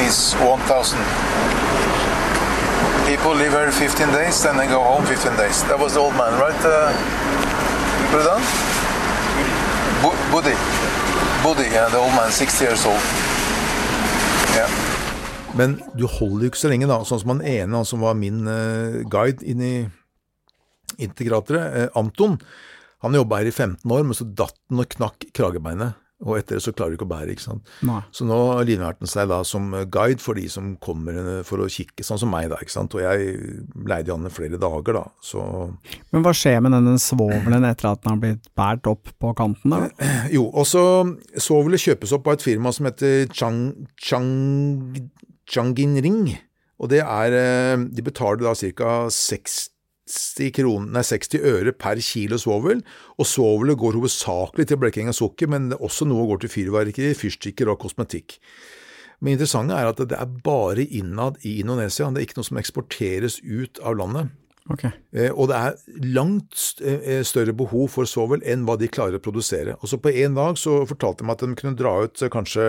is 0.00 0.32
1,000. 0.40 0.96
People 3.04 3.34
live 3.36 3.52
here 3.52 3.70
15 3.70 4.08
days, 4.08 4.42
then 4.42 4.56
they 4.56 4.66
go 4.68 4.80
home 4.80 5.04
15 5.04 5.36
days. 5.36 5.62
That 5.64 5.78
was 5.78 5.92
the 5.92 6.00
old 6.00 6.16
man, 6.16 6.32
right? 6.40 6.56
Uh, 6.64 6.96
on? 8.32 8.40
Buddy. 10.32 10.56
Buddy, 11.44 11.68
yeah, 11.68 11.90
the 11.90 11.98
old 11.98 12.16
man, 12.16 12.32
60 12.32 12.64
years 12.64 12.86
old. 12.86 13.04
Yeah. 14.56 14.70
Men 15.54 15.82
du 15.92 16.06
holder 16.06 16.44
jo 16.44 16.48
ikke 16.54 16.58
så 16.58 16.72
lenge, 16.72 16.88
da. 16.88 17.02
Sånn 17.04 17.20
som 17.20 17.36
han 17.36 17.44
ene, 17.44 17.76
han 17.76 17.84
som 17.84 18.00
var 18.00 18.16
min 18.16 18.48
uh, 18.48 19.04
guide 19.04 19.44
inn 19.44 19.60
i 19.60 19.74
integratoret, 20.98 21.78
eh, 21.82 21.88
Anton, 21.98 22.38
han 23.04 23.14
jobba 23.14 23.40
her 23.40 23.48
i 23.50 23.54
15 23.54 23.94
år, 23.94 24.04
men 24.04 24.16
så 24.18 24.26
datt 24.26 24.58
han 24.68 24.82
og 24.82 24.92
knakk 24.96 25.30
kragebeinet. 25.36 25.98
Og 26.26 26.34
etter 26.34 26.56
det 26.58 26.64
så 26.64 26.72
klarer 26.74 26.90
du 26.90 26.96
ikke 26.96 27.06
å 27.06 27.10
bære, 27.12 27.34
ikke 27.36 27.44
sant. 27.44 27.68
Nei. 27.86 28.00
Så 28.10 28.24
nå 28.26 28.36
livnærte 28.66 29.04
han 29.04 29.10
seg 29.10 29.28
da 29.30 29.36
som 29.46 29.68
guide 29.86 30.18
for 30.18 30.34
de 30.34 30.48
som 30.50 30.72
kommer 30.82 31.44
for 31.46 31.62
å 31.62 31.68
kikke, 31.70 32.02
sånn 32.02 32.18
som 32.18 32.32
meg, 32.34 32.48
da, 32.50 32.58
ikke 32.58 32.74
sant. 32.74 32.96
Og 32.98 33.04
jeg 33.04 33.36
leide 33.86 34.16
han 34.16 34.26
i 34.26 34.32
flere 34.34 34.58
dager, 34.58 34.98
da, 34.98 35.04
så 35.22 35.44
Men 36.10 36.26
hva 36.26 36.34
skjer 36.34 36.58
med 36.64 36.74
denne 36.74 36.96
svovelen 37.02 37.68
etter 37.68 37.92
at 37.92 38.02
den 38.02 38.16
har 38.16 38.24
blitt 38.24 38.50
båret 38.58 38.90
opp 38.90 39.14
på 39.14 39.32
kanten, 39.38 39.76
da? 39.76 40.10
Jo, 40.34 40.48
også 40.58 40.82
svovelet 41.38 41.86
kjøpes 41.86 42.16
opp 42.18 42.26
av 42.26 42.40
et 42.40 42.48
firma 42.48 42.74
som 42.74 42.90
heter 42.90 43.30
Chang, 43.30 43.62
Chang, 44.02 44.98
Changin 45.46 45.94
Ring. 46.02 46.22
Og 46.82 46.90
det 46.90 47.04
er 47.04 47.34
eh, 47.34 47.86
De 47.94 48.02
betaler 48.06 48.42
da 48.42 48.58
ca. 48.58 48.94
60 49.06 49.77
60, 50.08 50.50
kroner, 50.56 50.90
nei, 50.96 51.04
60 51.06 51.46
øre 51.52 51.74
per 51.76 52.00
kilo 52.04 52.38
svovel, 52.40 52.82
og 53.18 53.28
svovelet 53.28 53.78
går 53.80 53.98
hovedsakelig 54.00 54.68
til 54.70 54.80
blekking 54.80 55.12
av 55.12 55.18
sukker, 55.18 55.50
men 55.52 55.70
også 55.76 56.08
noe 56.08 56.26
går 56.30 56.44
til 56.44 56.54
fyrverkeri, 56.56 57.14
fyrstikker 57.18 57.70
og 57.72 57.80
kosmetikk. 57.84 58.38
Men 59.20 59.34
interessante 59.34 59.74
er 59.74 59.90
at 59.90 60.00
det 60.10 60.18
er 60.18 60.34
bare 60.44 60.84
innad 60.84 61.40
i 61.46 61.58
Indonesia, 61.62 62.10
det 62.10 62.22
er 62.22 62.28
ikke 62.28 62.38
noe 62.40 62.50
som 62.50 62.60
eksporteres 62.60 63.40
ut 63.42 63.80
av 63.82 63.98
landet. 63.98 64.34
Okay. 64.68 64.92
Eh, 65.16 65.32
og 65.32 65.48
det 65.48 65.56
er 65.56 66.02
langt 66.12 66.82
eh, 66.84 67.22
større 67.24 67.54
behov 67.56 67.88
for 67.94 68.08
svovel 68.08 68.44
enn 68.44 68.66
hva 68.68 68.76
de 68.80 68.90
klarer 68.92 69.16
å 69.16 69.24
produsere. 69.24 69.78
Og 69.80 69.88
så 69.88 70.00
på 70.00 70.12
én 70.12 70.36
dag 70.36 70.60
så 70.60 70.82
fortalte 70.88 71.22
de 71.22 71.28
meg 71.28 71.38
at 71.38 71.44
de 71.46 71.56
kunne 71.56 71.78
dra 71.78 71.94
ut 72.04 72.22
eh, 72.22 72.32
kanskje 72.32 72.66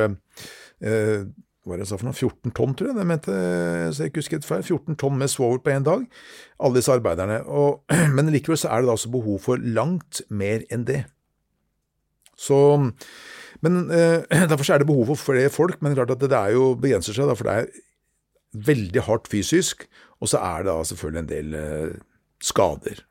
eh, 0.80 1.28
hva 1.70 1.76
var 1.76 1.82
det 1.84 1.86
jeg 1.86 1.92
sa 1.92 2.00
for 2.02 2.10
noe? 2.10 2.18
14 2.18 2.54
tonn, 2.58 2.72
tror 2.74 2.90
jeg 2.90 2.98
det 2.98 3.06
mente, 3.06 3.34
så 3.94 4.02
jeg 4.02 4.12
ikke 4.12 4.24
husker 4.24 4.40
helt 4.40 4.48
feil. 4.48 4.64
14 4.66 4.98
tonn 5.04 5.20
med 5.20 5.30
svovel 5.30 5.62
på 5.62 5.74
én 5.76 5.86
dag, 5.86 6.08
alle 6.58 6.80
disse 6.80 6.96
arbeiderne. 6.96 7.44
Og, 7.46 7.84
men 8.18 8.32
likevel 8.34 8.58
så 8.58 8.72
er 8.74 8.82
det 8.82 8.90
da 8.90 8.96
altså 8.98 9.12
behov 9.14 9.38
for 9.46 9.62
langt 9.78 10.24
mer 10.34 10.66
enn 10.74 10.88
det. 10.90 11.04
Så, 12.40 12.58
men 13.62 13.80
eh, 13.94 14.26
Derfor 14.50 14.66
så 14.66 14.76
er 14.76 14.82
det 14.82 14.90
behov 14.90 15.12
for 15.12 15.30
flere 15.30 15.54
folk, 15.54 15.78
men 15.86 15.94
klart 15.98 16.16
at 16.16 16.24
det, 16.24 16.32
det 16.34 16.42
er 16.42 16.58
jo 16.58 16.74
begrenser 16.80 17.14
seg, 17.14 17.30
da, 17.30 17.38
for 17.38 17.50
det 17.50 17.60
er 17.62 18.66
veldig 18.70 19.06
hardt 19.06 19.30
fysisk, 19.30 19.86
og 20.20 20.32
så 20.32 20.42
er 20.42 20.66
det 20.66 20.74
da 20.74 20.90
selvfølgelig 20.90 21.22
en 21.22 21.32
del 21.32 21.56
eh, 21.60 21.96
skader. 22.42 23.06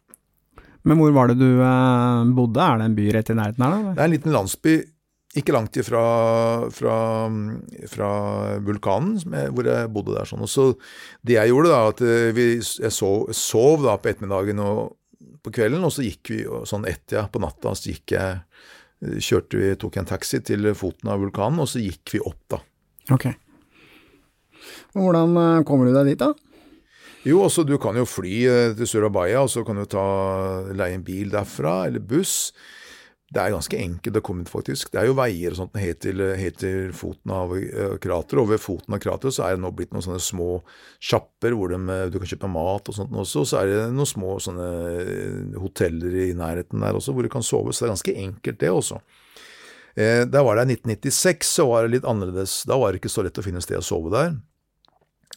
Men 0.88 0.98
hvor 0.98 1.14
var 1.14 1.30
det 1.30 1.38
du 1.38 1.50
eh, 1.62 2.30
bodde? 2.34 2.64
Er 2.64 2.80
det 2.80 2.90
en 2.90 2.98
by 2.98 3.10
rett 3.14 3.30
i 3.30 3.36
nærheten 3.38 3.64
her, 3.64 3.74
da? 3.76 3.92
Det 3.92 4.02
er 4.02 4.10
en 4.10 4.16
liten 4.16 4.34
landsby 4.34 4.78
ikke 5.37 5.52
langt 5.52 5.76
ifra 5.76 6.02
fra, 6.73 6.94
fra 7.92 8.11
vulkanen, 8.64 9.18
hvor 9.52 9.68
jeg 9.68 9.90
bodde 9.92 10.16
der. 10.16 10.28
sånn. 10.28 10.44
Og 10.47 10.49
så 10.49 10.70
Det 11.20 11.37
jeg 11.37 11.52
gjorde, 11.52 11.75
da, 11.75 11.82
at 11.92 12.00
eh, 12.00 12.30
vi, 12.37 12.49
jeg 12.58 12.94
sov, 12.94 13.28
sov 13.37 13.85
da 13.85 13.99
på 14.00 14.08
ettermiddagen 14.12 14.62
og 14.64 14.97
på 15.44 15.52
kvelden, 15.54 15.85
og 15.85 15.92
så 15.94 16.06
gikk 16.06 16.32
vi 16.32 16.40
sånn 16.66 16.88
ett-ja 16.88 17.26
på 17.30 17.40
natta, 17.42 17.75
så 17.76 17.92
gikk 17.92 18.16
jeg 18.16 18.40
kjørte 18.99 19.61
vi, 19.61 19.75
tok 19.78 20.00
en 20.00 20.08
taxi 20.08 20.40
til 20.42 20.73
foten 20.75 21.12
av 21.12 21.20
vulkanen, 21.23 21.62
og 21.62 21.68
så 21.70 21.82
gikk 21.82 22.16
vi 22.16 22.23
opp, 22.25 22.40
da. 22.50 22.58
Ok. 23.14 23.28
Og 24.97 25.04
hvordan 25.04 25.37
eh, 25.38 25.64
kommer 25.68 25.88
du 25.88 25.94
deg 25.94 26.12
dit, 26.12 26.20
da? 26.25 26.32
Jo, 27.26 27.42
også 27.44 27.64
du 27.66 27.76
kan 27.82 27.99
jo 27.99 28.06
fly 28.08 28.35
eh, 28.49 28.73
til 28.78 28.88
Surabaya, 28.90 29.44
og 29.44 29.52
så 29.52 29.64
kan 29.66 29.78
du 29.78 29.87
ta, 29.90 30.04
leie 30.73 30.97
en 30.99 31.06
bil 31.06 31.30
derfra, 31.35 31.82
eller 31.88 32.02
buss. 32.02 32.52
Det 33.28 33.42
er 33.42 33.52
ganske 33.52 33.76
enkelt 33.76 34.16
å 34.16 34.23
komme 34.25 34.47
ut, 34.47 34.49
faktisk. 34.49 34.88
Det 34.92 35.02
er 35.02 35.11
jo 35.11 35.16
veier 35.18 35.52
og 35.52 35.58
sånt 35.58 35.75
helt 35.76 35.99
til, 36.00 36.23
helt 36.40 36.56
til 36.62 36.94
foten 36.97 37.35
av 37.37 37.50
eh, 37.58 37.99
krateret, 38.00 38.40
og 38.40 38.49
ved 38.54 38.62
foten 38.62 38.97
av 38.97 39.02
krateret 39.04 39.37
så 39.37 39.44
er 39.44 39.56
det 39.56 39.62
nå 39.66 39.73
blitt 39.76 39.92
noen 39.92 40.06
sånne 40.06 40.23
små 40.25 40.47
sjapper 40.97 41.52
hvor 41.52 41.75
de, 41.75 41.80
eh, 41.92 42.06
du 42.08 42.16
kan 42.16 42.30
kjøpe 42.30 42.49
mat 42.54 42.88
og 42.88 42.97
sånt 42.97 43.12
også, 43.12 43.44
og 43.44 43.50
så 43.50 43.61
er 43.61 43.68
det 43.68 43.82
noen 43.92 44.08
små 44.08 44.38
sånne 44.40 44.68
eh, 45.02 45.58
hoteller 45.61 46.16
i 46.25 46.30
nærheten 46.38 46.80
der 46.80 46.97
også, 46.97 47.12
hvor 47.12 47.28
du 47.28 47.32
kan 47.35 47.44
sove, 47.44 47.75
så 47.76 47.85
det 47.85 47.90
er 47.90 47.94
ganske 47.99 48.16
enkelt 48.25 48.62
det 48.64 48.73
også. 48.73 49.02
Eh, 49.99 50.25
da 50.30 50.44
var 50.47 50.56
det 50.56 50.64
i 50.70 50.78
1996, 50.78 51.52
så 51.58 51.68
var 51.68 51.85
det 51.85 51.99
litt 51.99 52.08
annerledes. 52.08 52.62
Da 52.70 52.80
var 52.80 52.92
det 52.92 53.02
ikke 53.02 53.12
så 53.12 53.25
lett 53.26 53.40
å 53.40 53.44
finne 53.44 53.61
sted 53.64 53.80
å 53.80 53.85
sove 53.85 54.12
der. 54.14 54.37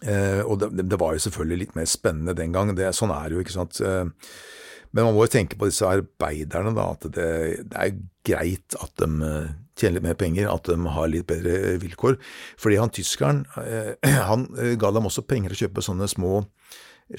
Eh, 0.01 0.41
og 0.45 0.63
det, 0.63 0.88
det 0.88 1.00
var 1.01 1.15
jo 1.15 1.24
selvfølgelig 1.27 1.62
litt 1.65 1.77
mer 1.77 1.89
spennende 1.89 2.38
den 2.38 2.53
gang, 2.55 2.71
det, 2.77 2.93
sånn 2.98 3.13
er 3.13 3.27
det 3.27 3.36
jo, 3.36 3.43
ikke 3.45 3.57
sant. 3.57 3.81
Eh, 3.83 4.05
men 4.91 5.07
man 5.07 5.15
må 5.15 5.25
jo 5.25 5.33
tenke 5.33 5.57
på 5.60 5.69
disse 5.69 5.88
arbeiderne, 5.88 6.75
da, 6.75 6.89
at 6.95 7.07
det, 7.15 7.27
det 7.71 7.79
er 7.79 8.00
greit 8.27 8.75
at 8.79 8.93
de 9.01 9.10
eh, 9.27 9.51
tjener 9.79 9.98
litt 9.98 10.07
mer 10.10 10.19
penger, 10.19 10.50
at 10.51 10.67
de 10.67 10.93
har 10.95 11.12
litt 11.12 11.27
bedre 11.29 11.77
vilkår. 11.81 12.17
Fordi 12.60 12.79
han 12.81 12.93
tyskeren, 12.93 13.45
eh, 13.63 13.93
han 14.31 14.50
eh, 14.60 14.75
ga 14.79 14.91
dem 14.93 15.07
også 15.10 15.25
penger 15.27 15.53
til 15.53 15.57
å 15.57 15.67
kjøpe 15.67 15.86
sånne 15.88 16.10
små 16.12 16.41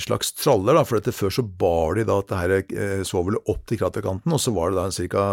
slags 0.00 0.32
traller, 0.38 0.76
da, 0.76 0.84
for 0.88 0.98
dette 0.98 1.14
før 1.14 1.34
så 1.34 1.44
bar 1.44 1.98
de 1.98 2.06
da 2.08 2.20
dette 2.22 2.76
eh, 2.76 3.02
svovelet 3.06 3.50
opp 3.52 3.66
til 3.68 3.80
kraterkanten, 3.82 4.32
og 4.32 4.40
så 4.40 4.54
var 4.54 4.72
det 4.72 4.80
da 4.80 5.08
ca. 5.12 5.26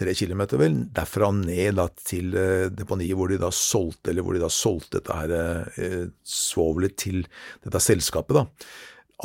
tre 0.00 0.14
kilometer 0.16 0.60
vel, 0.60 0.78
derfra 0.96 1.28
ned 1.36 1.76
da 1.80 1.88
til 1.98 2.36
eh, 2.38 2.68
deponiet 2.72 3.18
hvor 3.18 3.32
de 3.32 3.40
da 3.42 3.50
solgte, 3.54 4.12
eller 4.12 4.24
hvor 4.24 4.36
de 4.36 4.44
da 4.44 4.52
solgte 4.52 5.00
dette 5.00 5.18
her 5.18 5.34
eh, 5.36 6.06
svovelet 6.24 6.96
til 7.00 7.24
dette 7.64 7.84
selskapet, 7.84 8.40
da. 8.40 8.46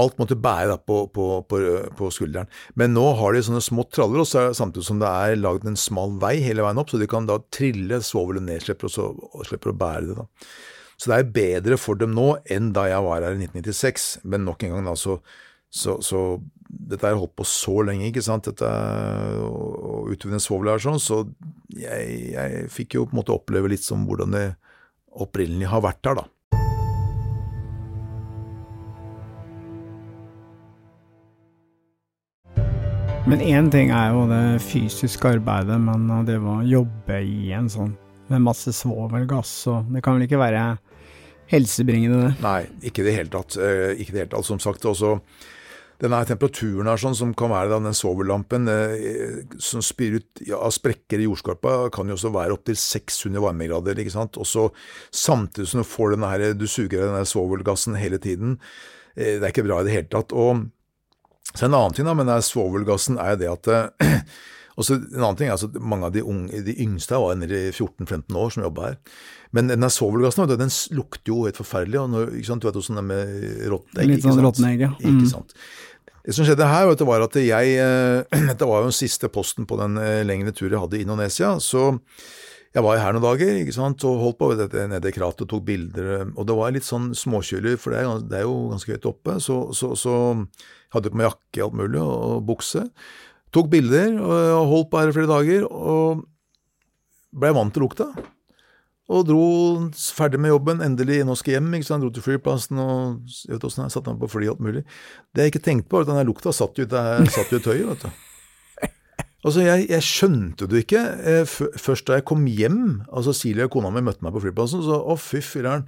Alt 0.01 0.17
måtte 0.19 0.35
bære 0.35 0.77
på, 0.83 1.05
på, 1.15 1.25
på, 1.47 1.59
på 1.95 2.11
skulderen. 2.11 2.49
Men 2.75 2.95
nå 2.95 3.05
har 3.19 3.35
de 3.35 3.43
sånne 3.47 3.63
små 3.63 3.85
traller, 3.87 4.23
også, 4.25 4.49
samtidig 4.57 4.87
som 4.89 4.99
det 4.99 5.09
er 5.09 5.39
lagd 5.39 5.67
en 5.69 5.79
smal 5.79 6.17
vei 6.21 6.35
hele 6.43 6.65
veien 6.65 6.81
opp, 6.81 6.91
så 6.91 6.99
de 6.99 7.07
kan 7.11 7.29
da 7.29 7.39
trille 7.53 8.01
svovelet 8.03 8.43
ned, 8.43 8.63
slipper, 8.65 8.91
også, 8.91 9.09
og 9.31 9.45
slipper 9.47 9.71
å 9.71 9.77
bære 9.79 10.09
det. 10.09 10.17
da. 10.19 10.27
Så 10.95 11.11
det 11.11 11.17
er 11.17 11.33
bedre 11.35 11.79
for 11.79 11.99
dem 11.99 12.13
nå 12.15 12.29
enn 12.51 12.71
da 12.75 12.85
jeg 12.87 13.03
var 13.03 13.23
her 13.23 13.35
i 13.35 13.47
1996, 13.47 14.11
men 14.31 14.45
nok 14.47 14.63
en 14.63 14.77
gang 14.77 14.91
da, 14.91 14.95
så, 14.99 15.17
så, 15.71 15.97
så 16.03 16.21
dette 16.65 17.07
har 17.07 17.19
holdt 17.19 17.35
på 17.39 17.47
så 17.47 17.81
lenge, 17.87 18.07
ikke 18.09 18.23
sant, 18.25 18.47
dette 18.47 18.69
å 19.45 20.05
utvinne 20.11 20.39
svovel 20.43 20.73
her 20.73 20.83
sånn, 20.83 21.01
så 21.03 21.23
jeg, 21.75 22.31
jeg 22.35 22.69
fikk 22.73 22.97
jo 22.97 23.07
på 23.07 23.15
en 23.15 23.21
måte 23.21 23.35
oppleve 23.35 23.71
litt 23.71 23.83
som 23.85 24.07
hvordan 24.07 24.35
det 24.35 24.45
opprinnelig 25.15 25.69
har 25.71 25.83
vært 25.85 26.09
her, 26.09 26.19
da. 26.19 26.25
Men 33.25 33.41
én 33.41 33.71
ting 33.73 33.89
er 33.89 34.11
jo 34.13 34.27
det 34.29 34.61
fysiske 34.61 35.31
arbeidet, 35.39 35.79
men 35.81 36.03
det 36.27 36.35
å 36.37 36.59
jobbe 36.61 37.15
i 37.25 37.49
en 37.57 37.65
sånn 37.73 37.95
med 38.29 38.43
masse 38.45 38.69
svovelgass, 38.77 39.49
så 39.65 39.79
det 39.89 40.03
kan 40.05 40.13
vel 40.13 40.27
ikke 40.27 40.37
være 40.37 40.61
helsebringende, 41.49 42.19
det? 42.21 42.43
Nei, 42.45 42.59
ikke 42.85 43.01
i 43.01 43.07
det 43.07 43.15
hele 43.15 43.33
tatt. 43.33 43.57
Eh, 43.57 43.97
ikke 43.97 44.13
det 44.13 44.21
hele 44.21 44.31
tatt, 44.35 44.45
som 44.45 44.61
sagt. 44.61 44.85
Også 44.85 45.15
denne 46.01 46.19
temperaturen 46.29 46.91
her, 46.91 47.01
sånn, 47.01 47.17
som 47.17 47.33
kan 47.37 47.49
være 47.49 47.71
da, 47.73 47.81
den 47.87 47.97
svovellampen 47.97 48.69
eh, 48.69 49.41
som 49.57 49.81
spyr 49.85 50.19
ut 50.19 50.45
av 50.59 50.77
sprekker 50.77 51.25
i 51.25 51.25
jordskorpa, 51.25 51.75
kan 51.97 52.13
jo 52.13 52.19
også 52.19 52.33
være 52.35 52.59
opptil 52.59 52.77
600 52.77 53.41
varmegrader. 53.41 54.05
ikke 54.05 54.13
sant? 54.19 54.37
Og 54.37 54.45
så 54.45 54.69
Samtidig 55.09 55.71
som 55.71 55.81
du 55.81 55.89
får 55.89 56.13
denne 56.13 56.53
du 56.53 56.69
suger 56.69 57.01
av 57.01 57.15
denne 57.15 57.25
svovelgassen 57.25 57.97
hele 57.97 58.21
tiden. 58.21 58.59
Eh, 59.17 59.39
det 59.39 59.47
er 59.47 59.53
ikke 59.53 59.65
bra 59.65 59.81
i 59.81 59.89
det 59.89 59.97
hele 59.97 60.11
tatt. 60.13 60.29
og 60.29 60.67
så 61.55 61.65
En 61.65 61.73
annen 61.73 61.95
ting 61.95 62.07
da, 62.07 62.13
med 62.17 62.27
denne 62.27 62.43
svovelgassen 62.43 63.17
er 63.21 63.39
det 63.39 63.49
at 63.51 63.71
eh, 63.71 64.19
også 64.79 64.97
En 64.99 65.23
annen 65.23 65.39
ting 65.39 65.49
er 65.49 65.55
altså, 65.55 65.71
mange 65.79 66.09
av 66.09 66.13
de, 66.15 66.23
unge, 66.23 66.61
de 66.65 66.75
yngste 66.83 67.19
var 67.21 67.39
nede 67.39 67.69
i 67.69 67.71
14-15 67.71 68.35
år 68.35 68.53
som 68.53 68.65
jobba 68.65 68.89
her. 68.89 69.01
Men 69.55 69.71
denne 69.71 69.87
svovelgassen 69.93 70.49
den 70.51 70.73
lukter 70.97 71.31
jo 71.31 71.45
helt 71.47 71.59
forferdelig. 71.59 71.99
og 72.01 72.09
når, 72.11 72.31
ikke 72.35 72.49
sant, 72.51 72.63
Du 72.63 72.67
vet 72.67 72.79
åssen 72.81 72.99
det 72.99 73.05
er 73.05 73.11
med 73.11 73.67
råtneegg? 73.71 74.09
Litt 74.11 74.25
sånn 74.27 74.43
råtne 74.43 74.71
egg, 74.73 74.83
ja. 74.83 74.91
Mm. 74.99 75.11
Ikke 75.13 75.31
sant. 75.31 75.55
Det 76.25 76.33
som 76.33 76.47
skjedde 76.47 76.65
her, 76.67 76.87
vet 76.89 76.99
du, 76.99 77.05
var 77.07 77.23
at 77.23 77.37
jeg 77.37 77.77
eh, 77.79 78.39
Dette 78.49 78.67
var 78.67 78.81
jo 78.81 78.89
den 78.89 78.97
siste 78.97 79.29
posten 79.31 79.69
på 79.69 79.77
den 79.79 79.99
eh, 80.01 80.25
lengre 80.27 80.51
turen 80.55 80.75
jeg 80.75 80.83
hadde 80.87 80.99
i 80.99 81.05
Indonesia. 81.07 81.53
Så 81.63 81.93
jeg 82.75 82.83
var 82.83 82.99
her 82.99 83.15
noen 83.15 83.23
dager 83.23 83.57
ikke 83.61 83.73
sant, 83.75 84.03
og 84.07 84.19
holdt 84.19 84.39
på 84.41 84.49
nede 84.59 85.07
i 85.07 85.15
kratet 85.15 85.45
og 85.45 85.51
tok 85.53 85.63
bilder. 85.67 86.09
eh, 86.17 86.25
Og 86.35 86.47
det 86.49 86.57
var 86.57 86.73
litt 86.75 86.87
sånn 86.87 87.13
småkjølig, 87.15 87.77
for 87.79 87.95
det 87.95 88.01
er, 88.03 88.25
det 88.27 88.41
er 88.41 88.45
jo 88.49 88.57
ganske 88.73 88.91
høyt 88.97 89.07
oppe. 89.07 89.37
Så, 89.39 89.59
så, 89.77 89.93
så 89.95 90.15
hadde 90.91 91.07
jeg 91.07 91.15
på 91.15 91.21
meg 91.21 91.29
jakke 91.29 91.63
og 91.63 91.69
alt 91.69 91.79
mulig, 91.79 92.03
og 92.03 92.43
bukse. 92.49 92.83
Tok 93.55 93.71
bilder 93.71 94.17
og 94.19 94.71
holdt 94.73 94.91
på 94.91 94.99
her 94.99 95.13
i 95.13 95.15
flere 95.15 95.31
dager, 95.31 95.67
og 95.71 96.25
ble 97.35 97.53
vant 97.55 97.71
til 97.75 97.85
lukta. 97.85 98.09
Og 99.05 99.25
dro 99.29 99.47
ferdig 100.17 100.39
med 100.41 100.49
jobben, 100.49 100.79
endelig 100.81 101.21
nå 101.27 101.35
skal 101.37 101.59
hjem, 101.59 101.73
ikke 101.77 101.87
sant, 101.87 102.01
dro 102.03 102.09
til 102.11 102.25
flyplassen 102.25 102.79
og 102.81 103.35
jeg 103.45 103.53
vet 103.53 103.67
åssen 103.67 103.85
jeg 103.85 103.93
satte 103.93 104.11
meg 104.11 104.23
på 104.23 104.31
fly 104.33 104.47
og 104.49 104.55
alt 104.55 104.63
mulig. 104.65 104.81
Det 105.31 105.45
jeg 105.45 105.53
ikke 105.53 105.65
tenkte 105.67 105.91
på, 105.91 105.99
var 105.99 106.07
at 106.07 106.11
den 106.11 106.27
lukta 106.31 106.51
satt 106.55 106.79
satt 106.79 107.53
jo 107.53 107.59
i 107.61 107.65
tøyet, 107.69 107.85
vet 107.91 108.07
du. 108.07 108.23
Altså, 109.45 109.61
jeg, 109.61 109.85
jeg 109.93 110.05
skjønte 110.05 110.69
det 110.69 110.85
ikke 110.87 111.03
eh, 111.21 111.43
først 111.77 112.07
da 112.09 112.17
jeg 112.17 112.25
kom 112.25 112.47
hjem. 112.49 113.03
Altså, 113.13 113.35
Silje, 113.35 113.69
kona 113.71 113.93
mi, 113.93 114.01
møtte 114.05 114.25
meg 114.25 114.33
på 114.33 114.41
flyplassen 114.47 114.81
og 114.81 114.89
sa 114.89 114.97
å, 114.97 115.19
fy 115.21 115.41
filler'n. 115.45 115.85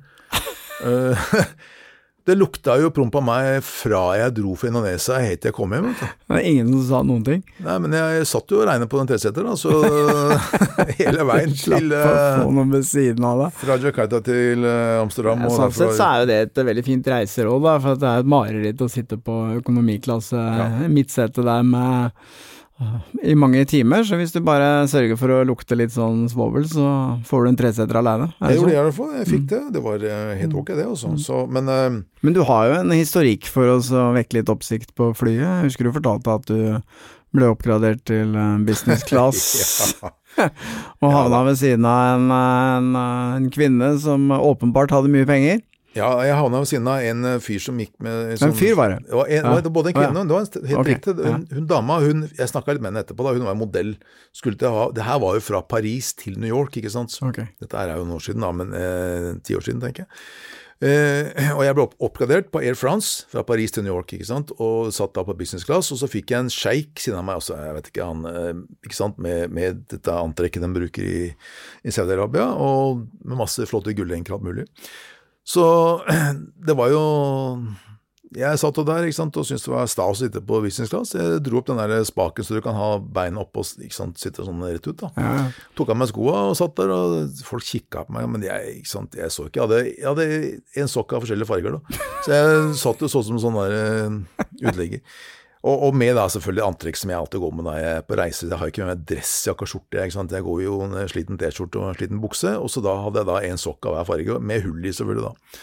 Eh, 0.85 1.29
det 2.27 2.35
lukta 2.37 2.75
jo 2.77 2.91
promp 2.93 3.15
av 3.17 3.23
meg 3.25 3.47
fra 3.65 4.01
jeg 4.19 4.35
dro 4.37 4.51
fra 4.59 4.69
Indonesia 4.69 5.17
helt 5.23 5.41
til 5.41 5.49
jeg 5.49 5.55
kom 5.57 5.71
hjem. 5.73 5.87
Det 5.89 6.35
var 6.35 6.45
ingen 6.45 6.69
som 6.75 6.83
sa 6.85 6.99
noen 7.09 7.23
ting. 7.25 7.41
Nei, 7.65 7.77
men 7.81 7.95
jeg 7.97 8.27
satt 8.29 8.53
jo 8.53 8.59
og 8.59 8.67
regnet 8.69 8.91
på 8.91 8.99
den 9.01 9.09
treseteren, 9.09 9.49
da, 9.49 9.55
så 9.57 9.71
hele 10.99 11.25
veien 11.31 11.55
til 11.63 11.95
eh, 11.97 12.11
få 12.43 12.51
noe 12.59 12.65
ved 12.75 12.85
siden 12.85 13.25
av 13.25 13.41
det. 13.41 13.47
Fra 13.63 13.79
Jakarta 13.81 14.19
til 14.27 14.67
Amsterdam. 14.99 15.47
Ja, 15.47 15.55
Sånn 15.55 15.73
sett 15.79 15.95
så 15.97 16.11
er 16.11 16.21
jo 16.21 16.29
det 16.29 16.37
et 16.51 16.61
veldig 16.69 16.85
fint 16.85 17.09
reiseråd, 17.15 17.65
da, 17.65 17.73
for 17.87 17.97
det 18.05 18.11
er 18.11 18.21
et 18.21 18.29
mareritt 18.35 18.85
å 18.85 18.91
sitte 18.99 19.17
på 19.17 19.39
økonomiklasse 19.63 20.45
midtsete 20.93 21.47
der 21.47 21.65
med 21.65 22.13
uh, 22.13 22.53
i 23.25 23.33
mange 23.33 23.63
timer, 23.65 24.03
så 24.05 24.19
hvis 24.19 24.33
du 24.35 24.39
bare 24.45 24.85
sørger 24.89 25.17
for 25.17 25.33
å 25.33 25.39
lukte 25.47 25.77
litt 25.77 25.93
sånn 25.95 26.27
svovel, 26.29 26.67
så 26.69 26.85
får 27.25 27.43
du 27.43 27.49
en 27.49 27.57
treseter 27.57 27.97
alene. 27.97 28.27
Jeg 28.37 28.59
gjorde 28.59 28.69
det 28.69 28.77
i 28.77 28.83
hvert 28.85 28.97
fall. 28.99 29.13
Jeg 29.17 29.29
fikk 29.31 29.47
det. 29.49 29.61
Det 29.73 29.81
var 29.85 30.05
eh, 30.05 30.33
helt 30.43 30.57
ok, 30.61 30.71
det 30.77 30.85
også. 30.85 31.13
Så, 31.23 31.41
men 31.49 31.71
uh, 31.71 31.97
Men 32.21 32.37
du 32.37 32.43
har 32.45 32.69
jo 32.69 32.75
en 32.83 32.93
historikk 32.93 33.49
for 33.49 33.77
oss 33.77 33.89
å 33.89 34.11
vekke 34.17 34.39
litt 34.39 34.51
oppsikt 34.53 34.93
på 34.97 35.09
flyet. 35.17 35.41
Jeg 35.41 35.71
husker 35.71 35.89
du 35.89 35.95
fortalte 35.95 36.37
at 36.37 36.51
du 36.51 36.59
ble 37.35 37.49
oppgradert 37.49 38.05
til 38.07 38.37
eh, 38.37 38.53
business 38.67 39.05
class. 39.09 39.41
ja. 40.03 40.13
Og 41.01 41.09
havna 41.09 41.41
ved 41.47 41.57
siden 41.57 41.85
av 41.89 42.19
en, 42.19 42.29
en, 42.29 42.91
en 43.39 43.49
kvinne 43.53 43.95
som 44.03 44.29
åpenbart 44.37 44.93
hadde 44.93 45.09
mye 45.09 45.25
penger. 45.25 45.63
Ja, 45.97 46.09
jeg 46.27 46.37
havna 46.37 46.61
ved 46.63 46.69
siden 46.69 46.89
av 46.91 47.05
en 47.09 47.29
eh, 47.31 47.37
fyr 47.43 47.63
som 47.63 47.79
gikk 47.81 47.93
med 48.03 48.35
som, 48.39 48.51
En 48.51 48.57
fyr 48.57 48.75
var 48.77 48.93
det? 48.93 48.99
Ja, 49.09 49.23
en, 49.25 49.49
Ja. 49.49 49.71
både 49.77 49.91
en 49.91 49.97
kvinne 49.97 50.23
og 50.23 50.33
var 50.35 50.45
en, 50.45 50.67
helt 50.69 50.81
okay. 50.81 50.93
riktig. 50.93 51.15
Hun, 51.17 51.47
hun 51.53 51.69
dama, 51.69 51.99
hun, 52.03 52.27
jeg 52.37 52.51
snakka 52.53 52.75
litt 52.75 52.85
med 52.85 52.93
henne 52.93 53.03
etterpå, 53.05 53.25
da, 53.25 53.33
hun 53.37 53.49
var 53.49 53.57
modell. 53.59 53.95
Skulle 54.35 54.59
til 54.61 54.71
ha, 54.73 54.87
det 54.93 55.07
her 55.07 55.19
var 55.23 55.39
jo 55.39 55.43
fra 55.47 55.63
Paris 55.65 56.13
til 56.17 56.37
New 56.39 56.51
York, 56.51 56.77
ikke 56.79 56.93
sant. 56.93 57.17
Okay. 57.31 57.49
Dette 57.63 57.81
er 57.81 57.95
jo 57.95 58.05
noen 58.05 58.19
år 58.19 58.27
siden, 58.29 58.45
da, 58.45 58.53
men 58.55 58.77
eh, 58.77 59.33
ti 59.43 59.57
år 59.57 59.65
siden, 59.67 59.83
tenker 59.83 60.05
jeg. 60.05 60.23
Eh, 60.77 61.47
og 61.55 61.63
jeg 61.65 61.73
ble 61.73 61.83
opp 61.87 61.95
oppgradert 62.05 62.51
på 62.53 62.61
Air 62.61 62.77
France 62.77 63.25
fra 63.31 63.41
Paris 63.47 63.73
til 63.73 63.85
New 63.85 63.95
York, 63.95 64.13
ikke 64.13 64.27
sant, 64.29 64.53
og 64.61 64.91
satt 64.93 65.15
da 65.15 65.23
på 65.25 65.33
business 65.39 65.65
class. 65.65 65.89
Og 65.93 65.97
så 66.01 66.09
fikk 66.11 66.33
jeg 66.33 66.45
en 66.45 66.53
sjeik 66.53 67.01
siden 67.01 67.17
av 67.17 67.25
meg, 67.25 67.41
altså, 67.41 67.57
jeg 67.57 67.77
vet 67.79 67.91
ikke, 67.91 68.09
han, 68.11 68.25
eh, 68.29 68.63
ikke 68.85 68.99
sant, 68.99 69.17
med, 69.23 69.53
med 69.53 69.83
dette 69.89 70.17
antrekket 70.21 70.65
de 70.65 70.71
bruker 70.75 71.07
i, 71.07 71.21
i 71.81 71.93
Saudi-Arabia, 71.93 72.51
og 72.61 73.07
med 73.25 73.41
masse 73.41 73.65
flotte 73.69 73.95
gullenker 73.97 74.35
og 74.35 74.41
alt 74.41 74.49
mulig. 74.51 74.67
Så 75.47 75.65
det 76.67 76.75
var 76.77 76.91
jo 76.91 77.03
jeg 78.35 78.59
satt 78.59 78.77
der 78.85 79.05
ikke 79.07 79.15
sant, 79.15 79.37
og 79.39 79.45
syntes 79.47 79.63
det 79.65 79.71
var 79.71 79.87
stas 79.89 80.19
å 80.19 80.19
sitte 80.19 80.41
på 80.45 80.59
business 80.61 80.91
class. 80.91 81.13
Jeg 81.15 81.39
dro 81.45 81.61
opp 81.61 81.69
den 81.69 81.79
der 81.79 82.03
spaken 82.05 82.45
så 82.45 82.57
du 82.57 82.61
kan 82.65 82.75
ha 82.75 82.89
beina 82.99 83.39
oppå 83.41 83.63
og 83.63 83.69
sitte 84.19 84.43
sånn 84.43 84.65
rett 84.67 84.83
ut. 84.83 84.99
da. 84.99 85.09
Ja. 85.15 85.45
Tok 85.77 85.93
av 85.93 85.99
meg 86.01 86.11
skoa 86.11 86.43
og 86.49 86.57
satt 86.59 86.75
der, 86.77 86.91
og 86.91 87.39
folk 87.47 87.65
kikka 87.65 88.03
på 88.07 88.17
meg, 88.17 88.27
men 88.33 88.43
jeg, 88.45 88.75
ikke 88.81 88.91
sant, 88.91 89.15
jeg 89.17 89.31
så 89.33 89.47
ikke. 89.47 89.61
Jeg 89.61 89.65
hadde, 89.65 89.79
jeg 89.95 90.09
hadde 90.11 90.83
en 90.83 90.91
sokk 90.91 91.15
av 91.15 91.23
forskjellige 91.23 91.49
farger, 91.49 91.77
da. 91.79 92.03
Så 92.25 92.35
jeg 92.35 92.77
satt 92.83 93.05
jo 93.05 93.11
sånn 93.15 93.27
som 93.31 93.41
sånn 93.47 93.59
der 93.61 93.77
uh, 93.79 94.45
uteligger. 94.67 95.01
Og, 95.67 95.81
og, 95.89 95.95
med 95.99 96.13
da 96.15 96.27
selvfølgelig 96.31 96.63
antrekk 96.63 96.99
som 96.99 97.11
jeg 97.11 97.19
alltid 97.19 97.41
går 97.43 97.55
med 97.57 97.65
da 97.67 97.73
jeg 97.75 97.95
er 97.97 98.05
på 98.07 98.17
reise. 98.19 98.47
Jeg 98.47 98.59
har 98.61 98.69
ikke 98.71 98.85
med 98.85 98.93
meg 98.93 99.01
dressjakke 99.09 99.65
og 99.65 99.71
skjorte. 99.71 99.99
ikke 99.99 100.15
sant? 100.15 100.35
Jeg 100.35 100.45
går 100.45 100.61
jo 100.63 100.77
en 100.85 100.95
sliten 101.11 101.39
T-skjorte 101.41 101.81
og 101.81 101.89
en 101.89 101.97
sliten 101.97 102.21
bukse, 102.23 102.53
og 102.55 102.71
så 102.71 102.83
da 102.85 102.93
hadde 103.03 103.23
jeg 103.23 103.29
da 103.31 103.41
en 103.49 103.59
sokk 103.61 103.89
av 103.89 103.97
hver 103.97 104.07
farge, 104.13 104.39
med 104.39 104.63
hull 104.63 104.87
i 104.87 104.93
selvfølgelig 104.95 105.27
da. 105.27 105.59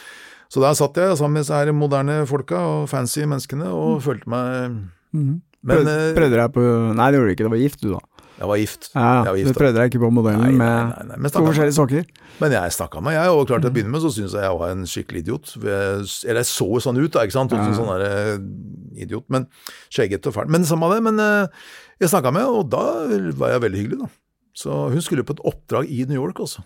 Så 0.52 0.62
der 0.62 0.76
satt 0.78 1.00
jeg 1.00 1.16
sammen 1.18 1.40
med 1.40 1.46
disse 1.46 1.74
moderne 1.74 2.18
folka 2.30 2.60
og 2.74 2.88
fancy 2.90 3.24
menneskene 3.24 3.70
og 3.72 4.02
følte 4.04 4.30
meg 4.30 4.76
mm. 5.16 5.34
Men, 5.64 5.78
prøvde, 5.80 5.94
du 5.96 6.18
prøvde 6.18 6.36
deg 6.36 6.52
på 6.52 6.62
Nei, 6.92 7.06
det 7.08 7.18
gjorde 7.18 7.30
du 7.30 7.34
ikke, 7.34 7.46
det 7.46 7.52
var 7.54 7.62
gift 7.62 7.80
du, 7.80 7.88
da. 7.94 8.13
Jeg 8.44 8.50
var 8.50 8.60
gift. 8.60 8.90
Ja, 8.92 9.10
jeg 9.24 9.32
var 9.32 9.38
gift 9.40 9.54
du 9.54 9.56
prøvde 9.56 9.78
deg 9.80 9.92
ikke 9.92 10.00
på 10.02 10.10
modellen 10.12 10.42
nei, 10.44 10.56
nei, 10.60 11.04
nei, 11.08 11.16
med 11.24 11.32
to 11.32 11.40
forskjellige 11.46 11.76
sokker? 11.78 12.02
Men 12.42 12.52
jeg 12.52 12.74
snakka 12.76 13.00
med 13.04 13.16
jeg, 13.16 13.30
og 13.32 13.46
klart 13.48 13.64
til 13.64 13.70
å 13.70 13.74
begynne 13.74 13.94
med 13.94 14.02
så 14.04 14.10
syntes 14.12 14.34
jeg 14.36 14.44
jeg 14.44 14.58
var 14.60 14.74
en 14.74 14.84
skikkelig 14.90 15.22
idiot. 15.24 15.54
Eller 15.64 16.40
jeg 16.42 16.50
så 16.50 16.68
jo 16.68 16.82
sånn 16.84 17.00
ut, 17.00 17.08
da, 17.14 17.24
ikke 17.24 17.36
sant. 17.38 17.54
Ja. 17.56 17.64
Sånn 17.78 17.88
der, 17.94 18.04
eh, 18.10 19.00
idiot. 19.06 19.24
Men 19.32 19.48
skjeggete 19.88 20.28
og 20.28 20.36
fæl. 20.36 20.52
Men 20.52 20.68
samme 20.68 20.90
det. 20.92 21.00
Men 21.06 21.24
eh, 21.24 21.64
jeg 22.02 22.12
snakka 22.12 22.34
med 22.34 22.50
og 22.50 22.68
da 22.74 22.84
var 23.40 23.54
jeg 23.54 23.64
veldig 23.64 23.82
hyggelig, 23.82 24.04
da. 24.04 24.12
Så 24.54 24.84
hun 24.92 25.02
skulle 25.02 25.24
på 25.26 25.34
et 25.38 25.42
oppdrag 25.48 25.88
i 25.90 26.04
New 26.10 26.20
York, 26.20 26.44
også. 26.44 26.62